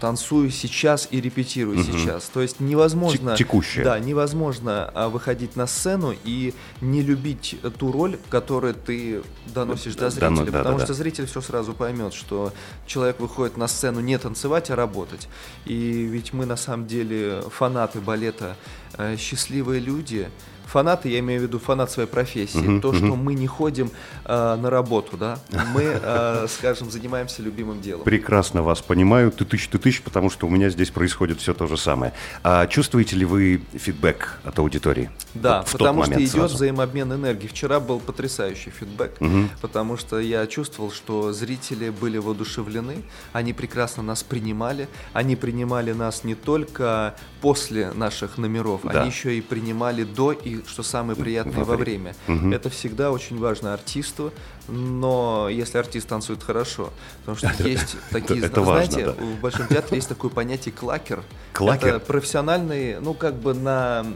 [0.00, 1.84] танцую сейчас и репетирую угу.
[1.84, 2.24] сейчас.
[2.32, 3.36] То есть невозможно...
[3.36, 3.84] Текущая.
[3.84, 10.10] Да, невозможно а, выходить на сцену и не любить ту роль, которую ты доносишь до
[10.10, 10.28] зрителя.
[10.28, 10.98] Да, ну, да, потому да, что да.
[10.98, 12.52] зритель все сразу поймет, что
[12.86, 15.28] человек выходит на сцену не танцевать, а работать.
[15.64, 18.56] И ведь мы на самом деле фанаты балета,
[18.96, 20.30] э, счастливые люди,
[20.68, 22.98] фанаты, я имею в виду фанат своей профессии, uh-huh, то, uh-huh.
[22.98, 23.90] что мы не ходим
[24.24, 25.38] э, на работу, да,
[25.72, 28.04] мы, э, скажем, занимаемся любимым делом.
[28.04, 31.66] Прекрасно вас понимаю, ты тысяч, ты тысяч, потому что у меня здесь происходит все то
[31.66, 32.12] же самое.
[32.42, 35.10] А чувствуете ли вы фидбэк от аудитории?
[35.34, 36.54] Да, вот потому что идет сразу.
[36.56, 37.46] взаимообмен энергии.
[37.46, 39.48] Вчера был потрясающий фидбэк, uh-huh.
[39.62, 43.02] потому что я чувствовал, что зрители были воодушевлены,
[43.32, 49.00] они прекрасно нас принимали, они принимали нас не только после наших номеров, да.
[49.00, 52.14] они еще и принимали до и что самое приятное во, во время.
[52.26, 52.50] Угу.
[52.50, 54.32] Это всегда очень важно артисту,
[54.68, 56.90] но если артист танцует хорошо,
[57.20, 59.24] потому что есть такие, это знаете, важно, да.
[59.24, 61.22] в Большом театре есть такое понятие клакер.
[61.52, 61.96] Клакер?
[61.96, 64.06] Это профессиональный, ну как бы на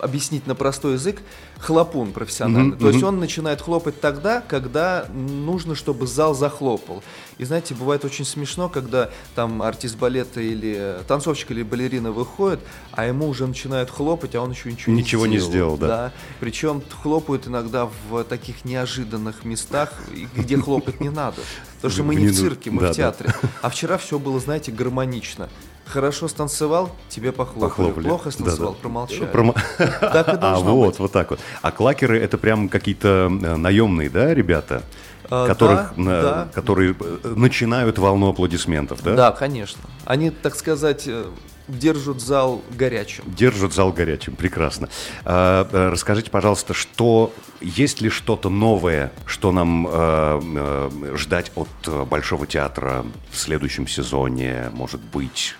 [0.00, 1.20] объяснить на простой язык,
[1.58, 2.76] хлопун профессиональный.
[2.76, 2.80] Mm-hmm.
[2.80, 7.02] То есть он начинает хлопать тогда, когда нужно, чтобы зал захлопал.
[7.38, 12.60] И знаете, бывает очень смешно, когда там артист балета или танцовщик или балерина выходит,
[12.92, 15.48] а ему уже начинают хлопать, а он еще ничего, ничего не сделал.
[15.48, 15.86] Не сделал да.
[15.86, 16.12] да.
[16.40, 19.92] Причем хлопают иногда в таких неожиданных местах,
[20.34, 21.40] где хлопать не надо.
[21.76, 23.32] Потому что мы не в цирке, мы в театре.
[23.62, 25.48] А вчера все было, знаете, гармонично.
[25.88, 27.68] Хорошо станцевал, тебе похлопали.
[27.68, 28.08] похлопали.
[28.08, 28.82] Плохо станцевал, да, да.
[28.82, 29.26] промолчали.
[29.26, 29.54] Промо...
[29.78, 30.98] Так и а, вот, быть.
[30.98, 31.40] вот так вот.
[31.62, 34.82] А клакеры это прям какие-то э, наемные, да, ребята?
[35.30, 36.48] А, которых, да, на, да.
[36.52, 39.14] которые э, начинают волну аплодисментов, да?
[39.14, 39.82] Да, конечно.
[40.04, 41.26] Они, так сказать, э,
[41.68, 43.24] держат зал горячим.
[43.26, 44.88] Держат зал горячим, прекрасно.
[45.24, 51.68] А, расскажите, пожалуйста, что есть ли что-то новое, что нам а, а, ждать от
[52.08, 55.54] Большого театра в следующем сезоне, может быть?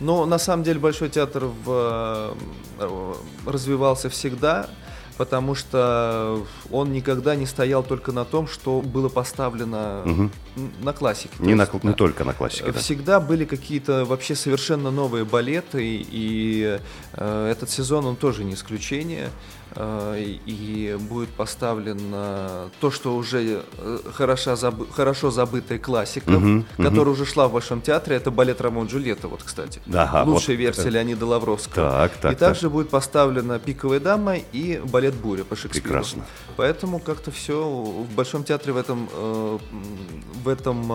[0.00, 2.34] Но на самом деле Большой театр в,
[2.78, 3.14] э,
[3.46, 4.68] развивался всегда,
[5.18, 10.30] потому что он никогда не стоял только на том, что было поставлено угу.
[10.80, 11.34] на классике.
[11.40, 12.72] Не, есть, на, не только на классике.
[12.72, 13.26] Всегда да.
[13.26, 16.78] были какие-то вообще совершенно новые балеты, и
[17.14, 19.30] э, этот сезон он тоже не исключение.
[19.74, 27.02] Э, и будет поставлено то, что уже э, хорошо, забы, хорошо забытая классика, угу, которая
[27.02, 27.10] угу.
[27.10, 29.80] уже шла в Большом театре, это балет Ромео Джульетта, вот, кстати.
[29.92, 30.62] Ага, Лучшая вот.
[30.62, 31.90] версия Леонида Лавровского.
[31.90, 32.72] Так, так, и также так.
[32.72, 35.84] будет поставлена «Пиковая дама» и балет «Буря» по Шекспиру.
[35.84, 36.24] Прекрасно.
[36.56, 39.58] Поэтому как-то все в Большом театре в этом, э,
[40.44, 40.88] в этом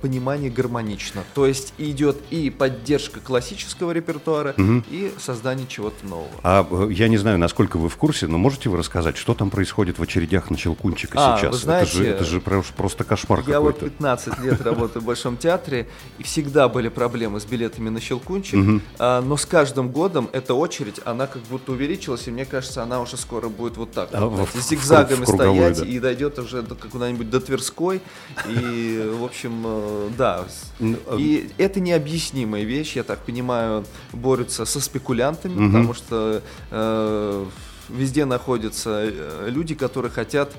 [0.00, 1.24] понимании гармонично.
[1.34, 4.84] То есть идет и поддержка классического репертуара, угу.
[4.90, 6.28] и создание чего-то нового.
[6.42, 9.98] А я не знаю, насколько вы в курсе, но можете вы рассказать, что там происходит
[9.98, 11.52] в очередях на Щелкунчика а, сейчас?
[11.52, 13.84] Вы знаете, это, же, это же просто кошмар Я какой-то.
[13.84, 18.58] вот 15 лет работаю в Большом театре, и всегда были проблемы с билетами на Щелкунчик,
[18.58, 18.80] угу.
[18.98, 23.00] а, но с каждым годом эта очередь, она как будто увеличилась, и мне кажется, она
[23.00, 25.86] уже скоро будет вот так, а, вот, в, зигзагами в, в круговой, стоять, да.
[25.86, 28.00] и дойдет уже до, куда-нибудь до Тверской,
[28.48, 30.44] и, в общем, э, да.
[30.80, 35.66] А и это необъяснимая вещь, я так понимаю, борются со спекулянтами, угу.
[35.66, 37.46] потому что э,
[37.88, 40.52] везде находятся э, люди, которые хотят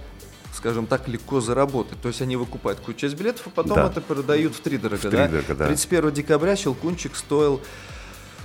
[0.51, 2.01] скажем так, легко заработать.
[2.01, 3.87] То есть они выкупают какую-то часть билетов, а потом да.
[3.87, 5.09] это продают в три дорого.
[5.09, 5.29] Да?
[5.47, 5.67] да.
[5.67, 7.61] 31 декабря Щелкунчик стоил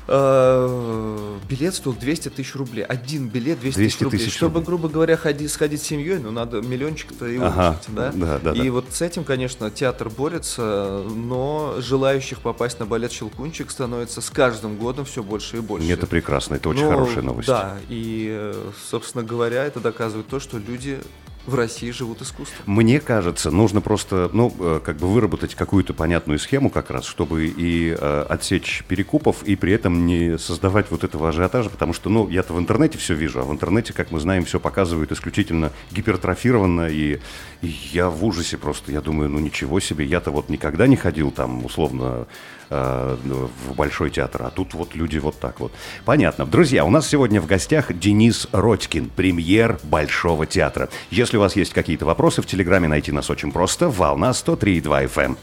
[0.06, 2.84] Э, билет стоил 200 тысяч рублей.
[2.84, 4.18] Один билет 200, 200 тысяч рублей.
[4.18, 4.66] Тысяч Чтобы, рублей.
[4.66, 8.12] грубо говоря, ходить, сходить с семьей, ну, надо миллиончик-то и ага, да?
[8.12, 8.52] Да, да?
[8.52, 8.72] И да.
[8.72, 14.76] вот с этим, конечно, театр борется, но желающих попасть на балет «Щелкунчик» становится с каждым
[14.76, 15.90] годом все больше и больше.
[15.90, 17.48] Это прекрасно, это очень ну, хорошая новость.
[17.48, 18.52] Да, и,
[18.88, 20.98] собственно говоря, это доказывает то, что люди
[21.46, 22.62] в России живут искусством.
[22.66, 27.46] Мне кажется, нужно просто, ну, э, как бы выработать какую-то понятную схему как раз, чтобы
[27.46, 32.28] и э, отсечь перекупов, и при этом не создавать вот этого ажиотажа, потому что, ну,
[32.28, 36.88] я-то в интернете все вижу, а в интернете, как мы знаем, все показывают исключительно гипертрофированно,
[36.88, 37.20] и,
[37.60, 41.30] и я в ужасе просто, я думаю, ну, ничего себе, я-то вот никогда не ходил
[41.30, 42.26] там, условно,
[42.70, 45.72] э, в Большой театр, а тут вот люди вот так вот.
[46.04, 46.46] Понятно.
[46.46, 50.88] Друзья, у нас сегодня в гостях Денис Родькин, премьер Большого театра.
[51.10, 53.88] Если если у вас есть какие-то вопросы, в Телеграме найти нас очень просто.
[53.88, 55.24] Волна 103,2 FM.
[55.24, 55.36] Эм.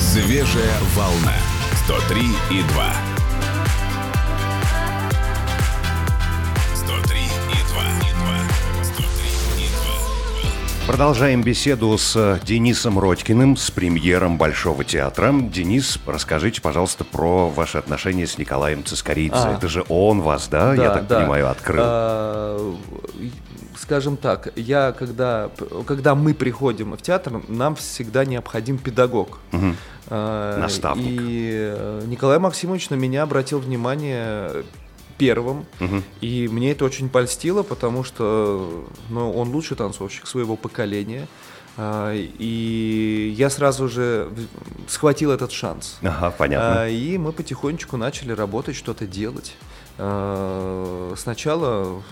[0.00, 1.32] Свежая волна
[1.86, 3.14] 103,2.
[10.86, 15.32] Продолжаем беседу с Денисом Родькиным, с премьером Большого театра.
[15.32, 19.34] Денис, расскажите, пожалуйста, про ваши отношения с Николаем Цискоридзе.
[19.34, 19.56] А.
[19.56, 21.20] Это же он вас, да, да я так да.
[21.20, 21.84] понимаю, открыл?
[21.86, 22.74] А,
[23.76, 25.50] скажем так, я когда,
[25.86, 29.38] когда мы приходим в театр, нам всегда необходим педагог.
[29.52, 29.74] Угу.
[30.10, 31.06] Наставник.
[31.06, 34.64] И э, Николай Максимович на меня обратил внимание
[35.16, 36.02] первым, угу.
[36.20, 41.26] и мне это очень польстило, потому что ну, он лучший танцовщик своего поколения.
[41.76, 44.28] А, и я сразу же
[44.88, 45.98] схватил этот шанс.
[46.02, 46.82] Ага, понятно.
[46.82, 49.56] А, и мы потихонечку начали работать, что-то делать.
[49.96, 52.02] Э, сначала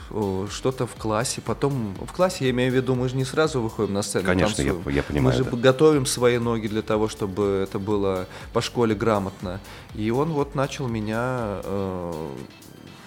[0.51, 3.95] что-то в классе, потом в классе, я имею в виду, мы же не сразу выходим
[3.95, 4.25] на сцену.
[4.25, 5.23] Конечно, я, я понимаю.
[5.23, 5.57] Мы же да.
[5.57, 9.61] готовим свои ноги для того, чтобы это было по школе грамотно.
[9.95, 12.31] И он вот начал меня э,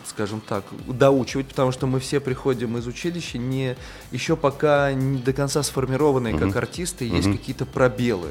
[0.05, 3.75] скажем так, доучивать, потому что мы все приходим из училища не
[4.11, 6.45] еще пока не до конца сформированные угу.
[6.47, 7.37] как артисты, есть угу.
[7.37, 8.29] какие-то пробелы.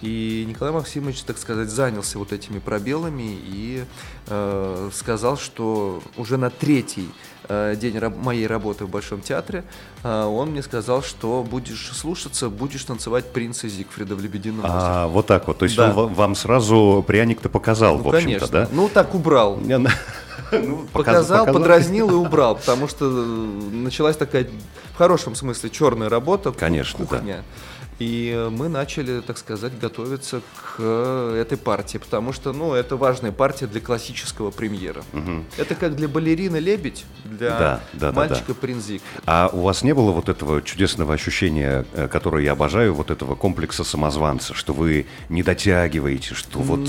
[0.00, 3.84] И Николай Максимович, так сказать, занялся вот этими пробелами и
[4.28, 7.08] э, сказал, что уже на третий
[7.48, 9.64] э, день раб- моей работы в Большом театре
[10.04, 14.78] э, он мне сказал, что будешь слушаться, будешь танцевать принца Зигфрида в «Лебедином озере».
[14.78, 15.58] А, вот так вот.
[15.58, 15.92] То есть да.
[15.94, 18.48] он вам сразу пряник-то показал, ну, в общем-то, конечно.
[18.48, 18.68] да?
[18.70, 19.56] Ну, так убрал.
[19.56, 19.88] Ну,
[20.92, 24.46] показал, показал, подразнил и убрал, потому что началась такая
[24.94, 26.52] в хорошем смысле черная работа.
[26.52, 27.38] Конечно, кухня.
[27.38, 27.77] Да.
[27.98, 30.40] И мы начали, так сказать, готовиться
[30.76, 35.02] к этой партии, потому что, ну, это важная партия для классического премьера.
[35.12, 35.44] Угу.
[35.56, 38.60] Это как для балерины лебедь, для да, да, мальчика да, да.
[38.60, 39.02] принзик.
[39.26, 43.34] А у вас не было вот этого чудесного ощущения, э, которое я обожаю, вот этого
[43.34, 46.88] комплекса самозванца, что вы не дотягиваете, что вот...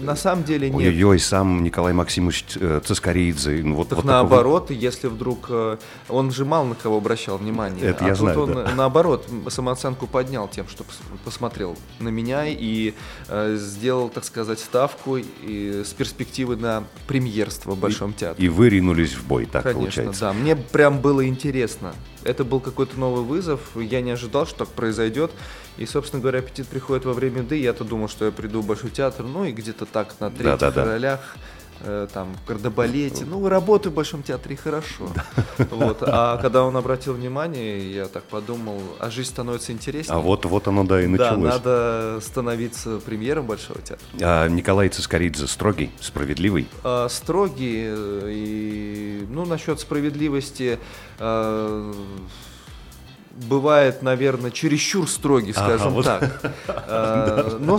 [0.00, 0.76] На самом деле нет.
[0.76, 3.62] Ой-ой, сам Николай Максимович э, Цискоридзе.
[3.62, 4.82] Ну, вот, так вот наоборот, такого...
[4.82, 5.46] если вдруг...
[5.50, 5.76] Э,
[6.08, 7.84] он же мало на кого обращал внимание.
[7.84, 8.70] Это а я тут знаю, он, да.
[8.74, 10.84] наоборот, самооценку поднял поднял тем, что
[11.24, 12.94] посмотрел на меня и
[13.28, 18.46] э, сделал, так сказать, ставку и с перспективы на премьерство в Большом и, театре.
[18.46, 20.20] И вы ринулись в бой, так Конечно, получается?
[20.20, 20.32] да.
[20.32, 21.94] Мне прям было интересно.
[22.24, 23.60] Это был какой-то новый вызов.
[23.76, 25.32] Я не ожидал, что так произойдет.
[25.76, 27.60] И, собственно говоря, аппетит приходит во время еды.
[27.60, 30.70] Я-то думал, что я приду в Большой театр, ну и где-то так на третьих да,
[30.70, 31.20] да, ролях.
[31.34, 31.40] Да
[31.84, 33.24] Э, там, в кардебалете.
[33.24, 35.08] Ну, работаю в Большом театре, хорошо.
[35.70, 35.98] Вот.
[36.02, 40.16] А когда он обратил внимание, я так подумал, а жизнь становится интереснее.
[40.16, 41.42] А вот, вот оно, да, и началось.
[41.42, 44.06] Да, надо становиться премьером Большого театра.
[44.20, 46.68] А Николай Цискоридзе строгий, справедливый?
[46.84, 47.82] А, строгий.
[47.86, 50.78] Э, и, ну, насчет справедливости...
[51.18, 51.92] А,
[53.48, 56.04] бывает, наверное, чересчур строгий, скажем ага, вот.
[56.04, 56.40] так.
[56.66, 57.78] Э, но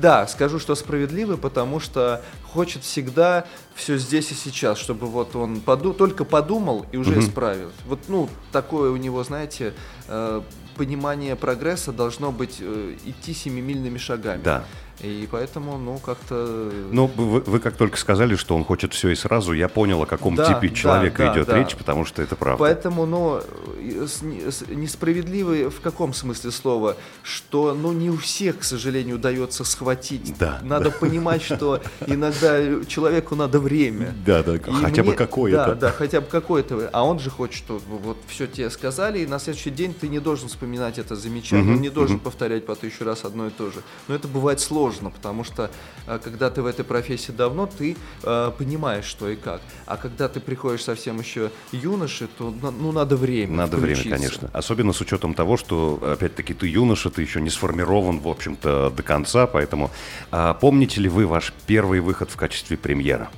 [0.00, 5.60] да, скажу, что справедливый, потому что хочет всегда все здесь и сейчас, чтобы вот он
[5.60, 7.70] поду только подумал и уже исправил.
[7.86, 9.74] Вот, ну, такое у него, знаете,
[10.08, 10.42] э,
[10.76, 14.42] понимание прогресса должно быть э, идти семимильными шагами.
[14.42, 14.64] Да.
[15.00, 16.70] И поэтому, ну, как-то...
[16.90, 20.06] Ну, вы, вы как только сказали, что он хочет все и сразу, я понял, о
[20.06, 21.58] каком да, типе человека да, идет да.
[21.58, 22.60] речь, потому что это правда.
[22.60, 23.40] Поэтому, ну,
[23.80, 26.96] несправедливый в каком смысле слова?
[27.22, 30.36] Что, ну, не у всех, к сожалению, удается схватить.
[30.38, 30.60] Да.
[30.62, 30.96] Надо да.
[30.96, 34.14] понимать, что иногда человеку надо время.
[34.24, 35.10] Да, да, и хотя мне...
[35.10, 35.66] бы какое-то.
[35.66, 36.88] Да, да, хотя бы какое-то.
[36.92, 40.20] А он же хочет, что вот все тебе сказали, и на следующий день ты не
[40.20, 42.26] должен вспоминать это замечание, угу, не должен угу.
[42.26, 43.82] повторять по тысячу раз одно и то же.
[44.06, 45.70] Но это бывает сложно сложно, потому что
[46.06, 49.60] э, когда ты в этой профессии давно, ты э, понимаешь, что и как.
[49.86, 53.56] А когда ты приходишь совсем еще юноши, то ну, надо время.
[53.56, 54.02] Надо включиться.
[54.02, 54.50] время, конечно.
[54.52, 59.02] Особенно с учетом того, что, опять-таки, ты юноша, ты еще не сформирован, в общем-то, до
[59.02, 59.46] конца.
[59.46, 59.90] Поэтому
[60.30, 63.30] а, помните ли вы ваш первый выход в качестве премьера?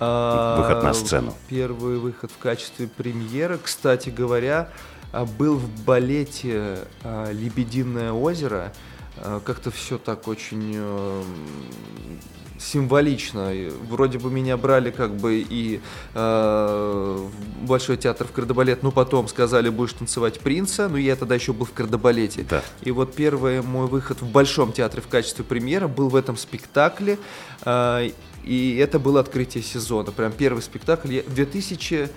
[0.00, 1.34] А, выход на сцену.
[1.48, 4.70] Первый выход в качестве премьера, кстати говоря,
[5.12, 8.72] а, был в балете «Лебединое озеро».
[9.22, 11.22] Э, как-то все так очень э,
[12.58, 13.52] символично.
[13.88, 15.80] Вроде бы меня брали как бы и
[16.14, 17.28] э,
[17.62, 21.52] в Большой театр в кардебалет, но потом сказали, будешь танцевать принца, но я тогда еще
[21.52, 22.44] был в кардебалете.
[22.48, 22.62] Да.
[22.82, 27.18] И вот первый мой выход в Большом театре в качестве премьера был в этом спектакле.
[27.64, 28.10] Э,
[28.44, 30.10] и это было открытие сезона.
[30.10, 31.12] Прям первый спектакль.
[31.12, 32.08] Я, 2000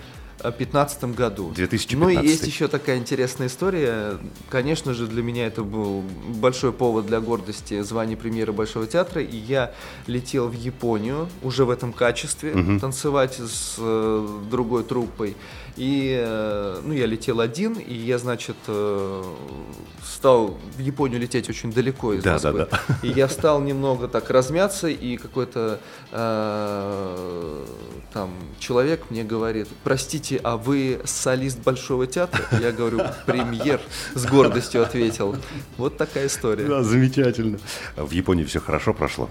[0.50, 1.52] 2015 году.
[1.54, 1.96] 2015.
[1.98, 4.18] Ну и есть еще такая интересная история.
[4.48, 9.22] Конечно же, для меня это был большой повод для гордости звания премьеры Большого театра.
[9.22, 9.72] И я
[10.06, 12.78] летел в Японию уже в этом качестве, угу.
[12.80, 15.36] танцевать с э, другой труппой.
[15.76, 19.22] И, э, ну, я летел один, и я, значит, э,
[20.04, 22.68] стал в Японию лететь очень далеко из да, Москвы.
[22.70, 22.98] Да, да.
[23.02, 27.64] И я стал немного так размяться, и какой-то э,
[28.12, 32.44] там человек мне говорит, простите, а вы солист Большого театра?
[32.60, 33.80] Я говорю, премьер,
[34.14, 35.36] с гордостью ответил.
[35.76, 36.66] Вот такая история.
[36.66, 37.58] Да, замечательно.
[37.96, 39.28] В Японии все хорошо прошло?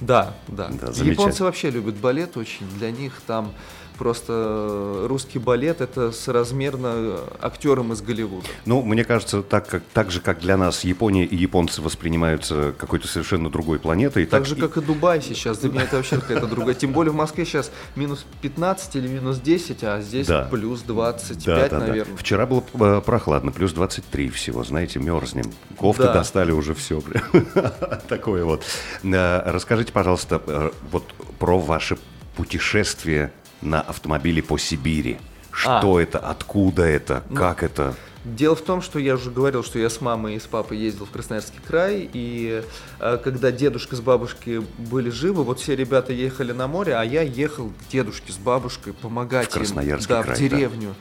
[0.00, 0.68] Да, да.
[0.68, 2.68] да Японцы вообще любят балет очень.
[2.78, 3.52] Для них там
[3.98, 8.46] Просто русский балет это соразмерно актерам из Голливуда.
[8.64, 13.08] Ну, мне кажется, так, как, так же, как для нас Япония и японцы воспринимаются какой-то
[13.08, 14.24] совершенно другой планетой.
[14.24, 14.60] Так, так же, и...
[14.60, 15.58] как и Дубай сейчас.
[15.58, 16.74] Для меня это вообще какая-то другая.
[16.74, 20.46] Тем более в Москве сейчас минус 15 или минус 10, а здесь да.
[20.50, 22.14] плюс 25, да, да, наверное.
[22.14, 22.20] Да.
[22.20, 25.52] Вчера было э, прохладно, плюс 23 всего, знаете, мерзнем.
[25.76, 26.14] Кофты да.
[26.14, 27.02] достали уже все.
[28.08, 28.64] Такое вот.
[29.02, 31.04] Э, расскажите, пожалуйста, э, вот
[31.38, 31.98] про ваше
[32.36, 33.32] путешествие
[33.62, 35.18] на автомобиле по Сибири.
[35.50, 36.02] Что а.
[36.02, 37.94] это, откуда это, ну, как это?
[38.24, 41.06] Дело в том, что я уже говорил, что я с мамой и с папой ездил
[41.06, 42.62] в Красноярский край, и
[43.00, 47.22] э, когда дедушка с бабушкой были живы, вот все ребята ехали на море, а я
[47.22, 50.88] ехал к дедушке с бабушкой помогать в им, да, край, в деревню.
[50.88, 50.94] Да.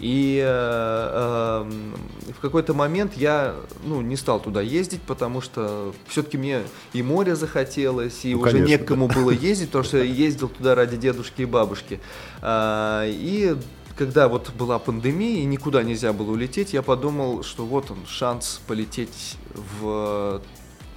[0.00, 6.38] И э, э, в какой-то момент я ну, не стал туда ездить, потому что все-таки
[6.38, 6.62] мне
[6.94, 9.14] и море захотелось, и ну, уже конечно, некому да.
[9.14, 12.00] было ездить, потому что я ездил туда ради дедушки и бабушки.
[12.40, 13.56] Э, и
[13.96, 18.62] когда вот была пандемия и никуда нельзя было улететь, я подумал, что вот он шанс
[18.66, 20.40] полететь в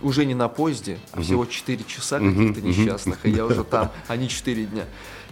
[0.02, 4.16] уже не на поезде, а всего 4 часа каких-то несчастных, и я уже там, а
[4.16, 4.86] не 4 дня.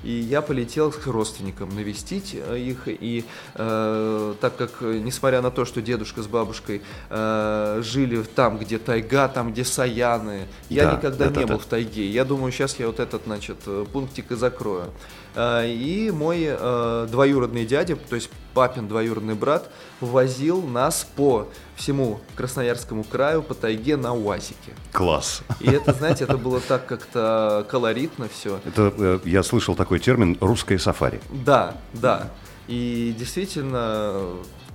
[0.04, 2.84] И я полетел к родственникам навестить э, их.
[2.88, 8.78] И э, так как, несмотря на то, что дедушка с бабушкой э, жили там, где
[8.78, 11.64] тайга, там, где саяны, я да, никогда да, не да, был да.
[11.64, 12.10] в тайге.
[12.10, 13.58] Я думаю, сейчас я вот этот, значит,
[13.92, 14.92] пунктик и закрою.
[15.36, 19.70] Э, и мой э, двоюродный дядя, то есть папин двоюродный брат,
[20.02, 24.74] возил нас по всему Красноярскому краю, по тайге на УАЗике.
[24.92, 25.42] Класс.
[25.60, 28.60] И это, знаете, это было так как-то колоритно все.
[28.66, 31.22] Это, э, я слышал такой термин «русское сафари».
[31.32, 32.32] Да, да.
[32.68, 34.24] И действительно,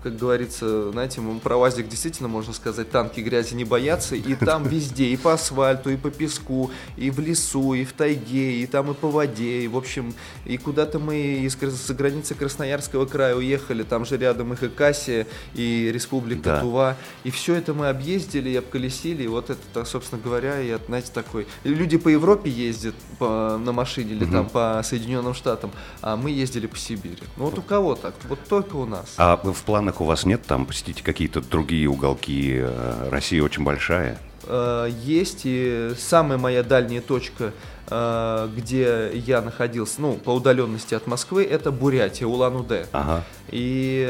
[0.02, 5.06] как говорится, знаете, про УАЗик действительно можно сказать, танки грязи не боятся, и там везде,
[5.06, 8.94] и по асфальту, и по песку, и в лесу, и в тайге, и там и
[8.94, 14.04] по воде, и в общем, и куда-то мы из за границы Красноярского края уехали, там
[14.04, 16.60] же рядом и Хакасия, и Республика да.
[16.60, 21.10] Тува, и все это мы объездили и обколесили, и вот это, собственно говоря, и, знаете,
[21.12, 24.32] такой, люди по Европе ездят по, на машине или угу.
[24.32, 27.22] там по Соединенным Штатам, а мы ездили по Сибири.
[27.36, 28.14] Ну вот у кого так?
[28.28, 29.14] Вот только у нас.
[29.16, 32.56] А в планах планах у вас нет там посетить какие-то другие уголки?
[32.58, 34.18] Э, Россия очень большая.
[34.44, 37.52] Э, есть, и самая моя дальняя точка,
[37.88, 42.86] э, где я находился, ну, по удаленности от Москвы, это Бурятия, Улан-Удэ.
[42.92, 43.22] Ага.
[43.48, 44.06] И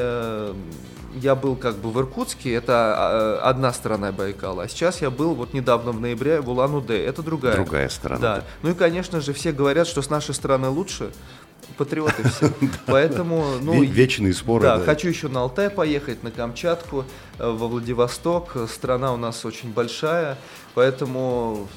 [1.22, 5.54] я был как бы в Иркутске, это одна сторона Байкала, а сейчас я был вот
[5.54, 7.54] недавно в ноябре в Улан-Удэ, это другая.
[7.54, 8.20] Другая сторона.
[8.20, 8.44] Да.
[8.62, 11.10] Ну и, конечно же, все говорят, что с нашей стороны лучше,
[11.76, 12.50] патриоты все.
[12.86, 13.82] Поэтому, ну...
[13.82, 14.62] Вечные споры.
[14.64, 17.04] Да, хочу еще на Алтай поехать, на Камчатку,
[17.38, 18.56] э, во Владивосток.
[18.68, 20.38] Страна у нас очень большая,
[20.74, 21.68] поэтому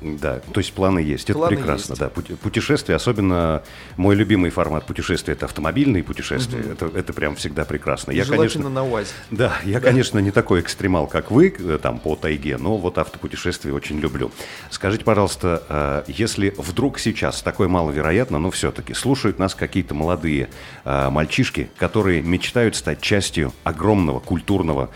[0.00, 2.00] да, то есть планы есть, это планы прекрасно, есть.
[2.00, 2.08] да.
[2.08, 3.62] Путешествия, особенно
[3.96, 6.70] мой любимый формат путешествия, это автомобильные путешествия, угу.
[6.70, 8.12] это, это прям всегда прекрасно.
[8.12, 9.10] Я, Желательно конечно, на УАЗе.
[9.30, 9.88] Да, я, да.
[9.88, 14.30] конечно, не такой экстремал, как вы, э, там, по тайге, но вот автопутешествия очень люблю.
[14.70, 15.62] Скажите, пожалуйста,
[16.06, 20.48] э, если вдруг сейчас, такое маловероятно, но все-таки, слушают нас какие-то молодые
[20.84, 24.90] э, мальчишки, которые мечтают стать частью огромного культурного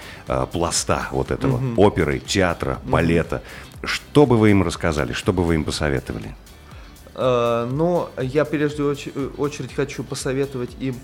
[0.52, 1.82] пласта вот этого, угу.
[1.82, 3.42] оперы, театра, балета,
[3.86, 6.34] что бы вы им рассказали, что бы вы им посоветовали?
[7.14, 10.96] Э, ну, я прежде очередь хочу посоветовать им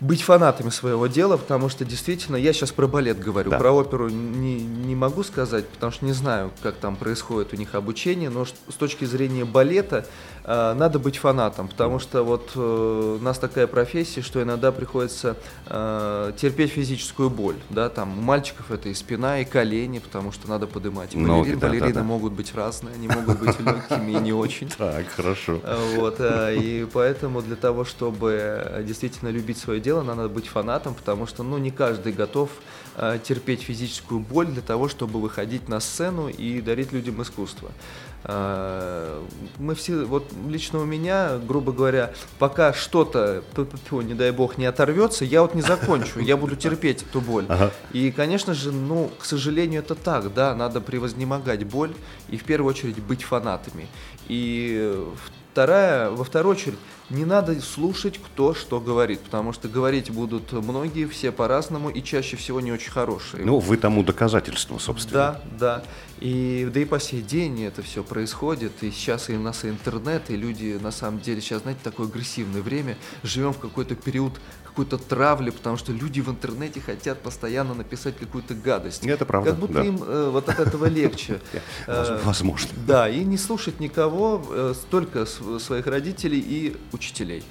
[0.00, 3.58] быть фанатами своего дела, потому что действительно, я сейчас про балет говорю, Да.
[3.58, 7.74] про оперу не, не могу сказать, потому что не знаю, как там происходит у них
[7.74, 10.04] обучение, но с точки зрения балета э,
[10.44, 16.32] надо быть фанатом, потому что вот э, у нас такая профессия, что иногда приходится э,
[16.36, 20.66] терпеть физическую боль, да, там у мальчиков это и спина, и колени, потому что надо
[20.66, 21.14] поднимать.
[21.14, 22.02] Ноги, балерин- да, да, балерины да.
[22.02, 24.68] могут быть разные, они могут быть легкими и не очень.
[24.68, 25.60] Так, хорошо.
[25.96, 30.94] Вот, э, и поэтому для того, чтобы э, действительно любить свое дело, надо быть фанатом,
[30.94, 32.50] потому что, ну, не каждый готов
[32.96, 37.70] э, терпеть физическую боль для того, чтобы выходить на сцену и дарить людям искусство.
[38.24, 39.22] Э,
[39.58, 43.42] Мы все, вот лично у меня, грубо говоря, пока что-то,
[43.92, 47.44] не дай бог, не оторвется, я вот не закончу, я буду терпеть эту боль.
[47.48, 47.70] Ага.
[47.92, 51.92] И, конечно же, ну, к сожалению, это так, да, надо превознемогать боль
[52.28, 53.86] и в первую очередь быть фанатами.
[54.28, 55.10] И э,
[55.54, 56.78] вторая, во вторую очередь,
[57.10, 62.36] не надо слушать, кто что говорит, потому что говорить будут многие, все по-разному и чаще
[62.36, 63.44] всего не очень хорошие.
[63.44, 65.40] Ну, вы тому доказательство, собственно.
[65.60, 65.84] Да, да.
[66.18, 68.72] И да и по сей день это все происходит.
[68.82, 72.08] И сейчас и у нас и интернет, и люди на самом деле сейчас, знаете, такое
[72.08, 72.96] агрессивное время.
[73.22, 74.32] Живем в какой-то период
[74.74, 79.06] какой-то травли, потому что люди в интернете хотят постоянно написать какую-то гадость.
[79.06, 79.84] Это правда, Как будто да.
[79.84, 81.40] им э, вот от этого легче.
[81.86, 82.70] Э, Возможно.
[82.86, 87.44] Да, и не слушать никого, э, только св- своих родителей и учителей.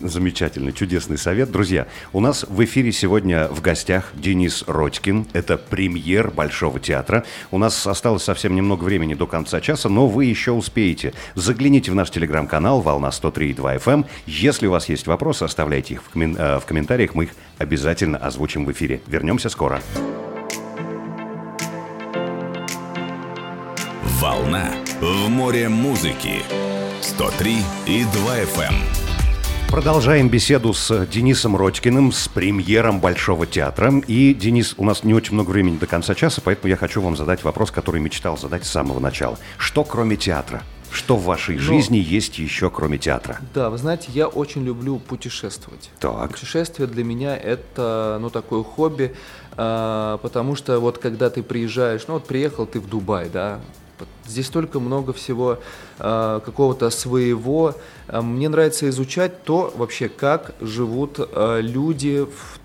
[0.00, 1.50] Замечательный, чудесный совет.
[1.50, 5.26] Друзья, у нас в эфире сегодня в гостях Денис Родькин.
[5.34, 7.24] Это премьер Большого театра.
[7.50, 11.12] У нас осталось совсем немного времени до конца часа, но вы еще успеете.
[11.34, 13.92] Загляните в наш телеграм-канал «Волна 103.2 FM».
[13.92, 14.06] эм».
[14.24, 18.16] Если у вас есть вопросы, оставляйте их в, коммен- э, в комментариях, мы их обязательно
[18.16, 19.02] озвучим в эфире.
[19.06, 19.82] Вернемся скоро.
[24.18, 24.70] Волна
[25.00, 26.42] в море музыки.
[27.02, 28.99] 103 и 2 FM.
[29.70, 33.92] Продолжаем беседу с Денисом Родькиным, с премьером Большого театра.
[34.08, 37.16] И, Денис, у нас не очень много времени до конца часа, поэтому я хочу вам
[37.16, 39.38] задать вопрос, который мечтал задать с самого начала.
[39.58, 40.64] Что кроме театра?
[40.90, 43.38] Что в вашей Ну, жизни есть еще кроме театра?
[43.54, 45.88] Да, вы знаете, я очень люблю путешествовать.
[46.00, 46.32] Так.
[46.32, 49.14] Путешествие для меня это, ну, такое хобби,
[49.52, 53.60] а, потому что вот когда ты приезжаешь, ну, вот приехал ты в Дубай, да,
[54.26, 55.58] здесь столько много всего
[55.98, 57.74] а, какого-то своего.
[58.08, 62.59] А, Мне нравится изучать то вообще, как живут а, люди в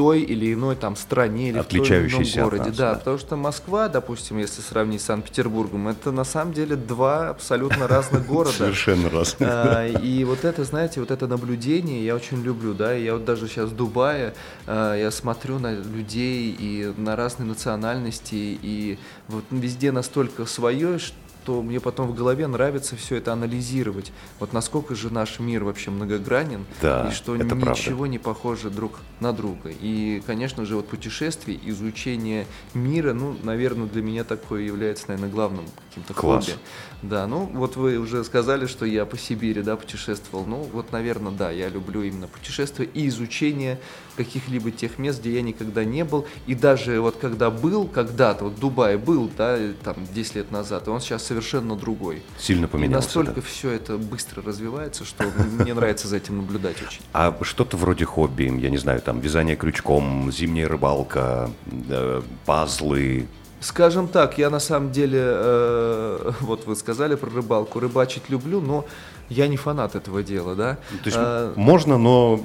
[0.00, 2.68] той или иной там стране или в том или ином от городе.
[2.70, 2.98] нас, да, да.
[3.00, 8.26] потому что Москва, допустим, если сравнить с Санкт-Петербургом, это на самом деле два абсолютно разных
[8.26, 8.56] города.
[8.56, 9.36] Совершенно раз.
[9.40, 13.46] А, И вот это, знаете, вот это наблюдение я очень люблю, да, я вот даже
[13.46, 14.32] сейчас в Дубае,
[14.66, 18.98] а, я смотрю на людей и на разные национальности, и
[19.28, 21.14] вот везде настолько свое, что
[21.62, 24.12] мне потом в голове нравится все это анализировать.
[24.38, 27.70] Вот насколько же наш мир вообще многогранен, Да, и что это правда.
[27.70, 29.70] ничего не похоже друг на друга.
[29.80, 35.64] И, конечно же, вот путешествие, изучение мира, ну, наверное, для меня такое является, наверное, главным
[35.88, 36.46] каким-то Класс.
[36.46, 36.58] хобби.
[37.02, 40.44] Да, ну вот вы уже сказали, что я по Сибири, да, путешествовал.
[40.46, 43.78] Ну вот, наверное, да, я люблю именно путешествия и изучение
[44.16, 46.26] каких-либо тех мест, где я никогда не был.
[46.46, 50.86] И даже вот когда был, когда-то, вот в Дубае был, да, там 10 лет назад,
[50.86, 52.22] и он сейчас совершенно другой.
[52.38, 53.06] Сильно И поменялся.
[53.06, 53.42] настолько да.
[53.42, 55.24] все это быстро развивается, что
[55.58, 57.02] мне нравится за этим наблюдать очень.
[57.12, 61.50] А что-то вроде хобби, я не знаю, там вязание крючком, зимняя рыбалка,
[61.88, 63.26] э, пазлы.
[63.60, 68.86] Скажем так, я на самом деле, э, вот вы сказали про рыбалку, рыбачить люблю, но
[69.28, 70.74] я не фанат этого дела, да.
[70.90, 72.40] То есть Э, можно, но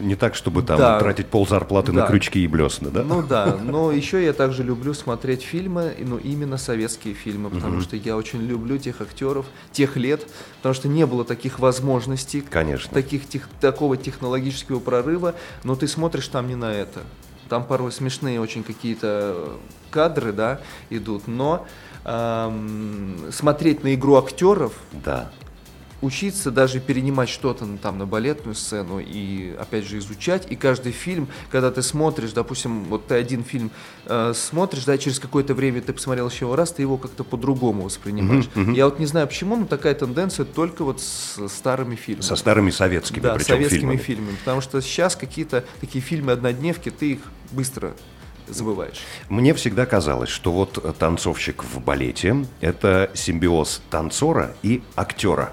[0.00, 0.98] не так, чтобы там Да.
[0.98, 2.06] тратить пол зарплаты на Да.
[2.08, 3.02] крючки и блесны, да?
[3.02, 7.96] Ну да, но еще я также люблю смотреть фильмы, ну именно советские фильмы, потому что
[7.96, 10.26] я очень люблю тех актеров, тех лет,
[10.58, 12.92] потому что не было таких возможностей, Конечно.
[12.92, 15.34] таких тех- такого технологического прорыва,
[15.64, 17.00] но ты смотришь там не на это.
[17.48, 19.56] Там порой смешные очень какие-то
[19.90, 21.66] кадры, да, идут, но
[22.02, 24.72] эм, смотреть на игру актеров,
[25.04, 25.30] Да.
[26.02, 30.50] Учиться даже перенимать что-то ну, там на балетную сцену и опять же изучать.
[30.50, 33.70] И каждый фильм когда ты смотришь допустим вот ты один фильм
[34.06, 37.84] э, смотришь да через какое-то время ты посмотрел еще его раз ты его как-то по-другому
[37.84, 38.48] воспринимаешь.
[38.74, 42.22] Я вот не знаю почему но такая тенденция только вот с старыми фильмами.
[42.22, 43.96] Со старыми советскими, да, советскими фильмами.
[43.96, 44.36] фильмами.
[44.36, 47.20] Потому что сейчас какие-то такие фильмы однодневки ты их
[47.52, 47.94] быстро
[48.48, 49.00] забываешь.
[49.28, 55.52] Мне всегда казалось, что вот э, танцовщик в балете– это симбиоз танцора и актера.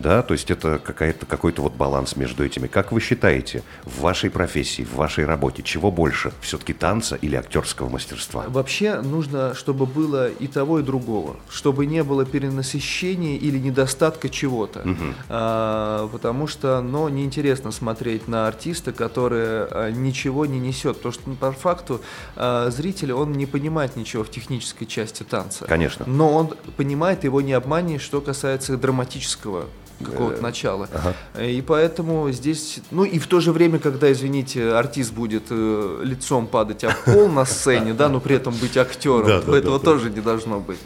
[0.00, 2.66] Да, то есть это какая-то, какой-то вот баланс между этими.
[2.66, 7.88] Как вы считаете, в вашей профессии, в вашей работе, чего больше, все-таки танца или актерского
[7.88, 8.44] мастерства?
[8.48, 14.80] Вообще нужно, чтобы было и того, и другого, чтобы не было перенасыщения или недостатка чего-то,
[14.80, 15.14] угу.
[15.28, 21.22] а, потому что, но неинтересно смотреть на артиста, который а, ничего не несет, потому что
[21.26, 22.00] ну, по факту
[22.36, 25.66] а, зритель, он не понимает ничего в технической части танца.
[25.66, 26.06] Конечно.
[26.08, 29.66] Но он понимает, его не обманешь, что касается драматического
[30.04, 30.88] какого-то э, начала.
[30.92, 31.42] Ага.
[31.42, 36.46] И поэтому здесь, ну и в то же время, когда, извините, артист будет э, лицом
[36.46, 39.84] падать об пол на сцене, да, но при этом быть актером, да, да, этого да,
[39.84, 40.78] тоже не должно быть.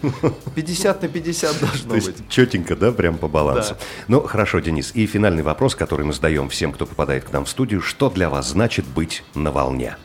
[0.55, 2.29] 50 на 50 должно то быть.
[2.29, 3.77] четенько, да, прям по балансу.
[4.09, 4.93] Ну, хорошо, Денис.
[4.95, 7.81] И финальный вопрос, который мы задаем всем, кто попадает к нам в студию.
[7.81, 9.97] Что для вас значит быть на волне?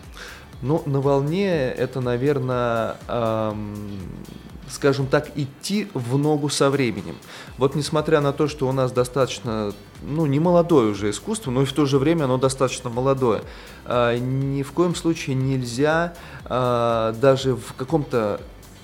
[0.61, 3.77] Ну, на волне это, наверное, эм,
[4.69, 7.15] скажем так, идти в ногу со временем.
[7.57, 11.65] Вот несмотря на то, что у нас достаточно, ну, не молодое уже искусство, но и
[11.65, 13.41] в то же время оно достаточно молодое,
[13.85, 16.13] э, ни в коем случае нельзя
[16.45, 18.41] э, даже в каком-то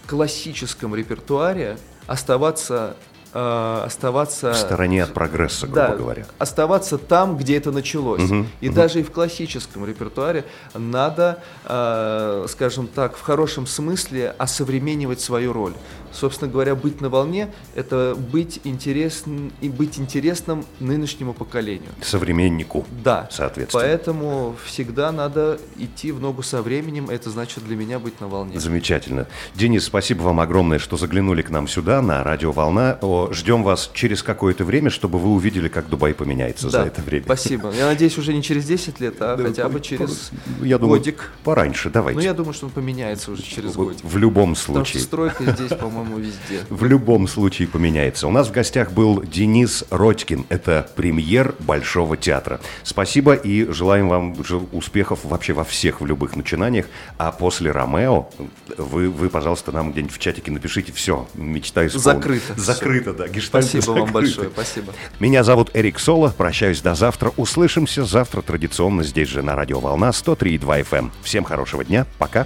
[0.08, 1.78] классическом репертуаре
[2.08, 2.96] оставаться
[3.36, 4.54] э, оставаться...
[4.54, 6.26] В стороне от прогресса, грубо да, говоря.
[6.40, 8.24] оставаться там, где это началось.
[8.24, 8.76] Угу, и угу.
[8.76, 15.74] даже и в классическом репертуаре надо, э, скажем так, в хорошем смысле осовременивать свою роль
[16.16, 21.90] собственно говоря, быть на волне– это быть интересным и быть интересным нынешнему поколению.
[22.02, 22.86] Современнику.
[23.04, 23.28] Да.
[23.32, 23.84] Соответственно.
[23.84, 27.10] Поэтому всегда надо идти в ногу со временем.
[27.10, 28.60] Это значит для меня быть на волне.
[28.60, 29.28] Замечательно.
[29.54, 32.98] Денис, спасибо вам огромное, что заглянули к нам сюда, на радио «Волна».
[33.34, 37.26] Ждем вас через какое-то время, чтобы вы увидели, как Дубай поменяется да, за это время.
[37.26, 37.72] спасибо.
[37.72, 41.32] Я надеюсь, уже не через 10 лет, а хотя бы через я думаю, годик.
[41.44, 42.20] Пораньше, давайте.
[42.20, 44.04] Ну, я думаю, что он поменяется уже через годик.
[44.04, 44.86] В любом случае.
[44.86, 46.66] Потому что стройка здесь, по-моему, по-моему, везде.
[46.70, 48.28] В любом случае поменяется.
[48.28, 50.46] У нас в гостях был Денис Родькин.
[50.50, 52.60] Это премьер Большого театра.
[52.84, 54.36] Спасибо и желаем вам
[54.72, 56.86] успехов вообще во всех, в любых начинаниях.
[57.18, 58.30] А после Ромео
[58.78, 61.28] вы, вы пожалуйста, нам где-нибудь в чатике напишите все.
[61.36, 62.22] Мечта исполнена.
[62.22, 62.54] Закрыто.
[62.58, 63.28] Закрыто, да.
[63.28, 64.06] Гештальт спасибо закрыто.
[64.06, 64.50] вам большое.
[64.50, 64.94] Спасибо.
[65.20, 66.34] Меня зовут Эрик Соло.
[66.36, 67.32] Прощаюсь до завтра.
[67.38, 70.98] Услышимся завтра традиционно здесь же на Радио Волна 103,2 FM.
[70.98, 71.12] Эм.
[71.24, 72.06] Всем хорошего дня.
[72.18, 72.46] Пока.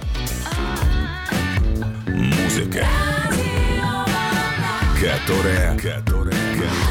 [2.06, 2.86] Музыка
[5.00, 6.89] которая, которая, которая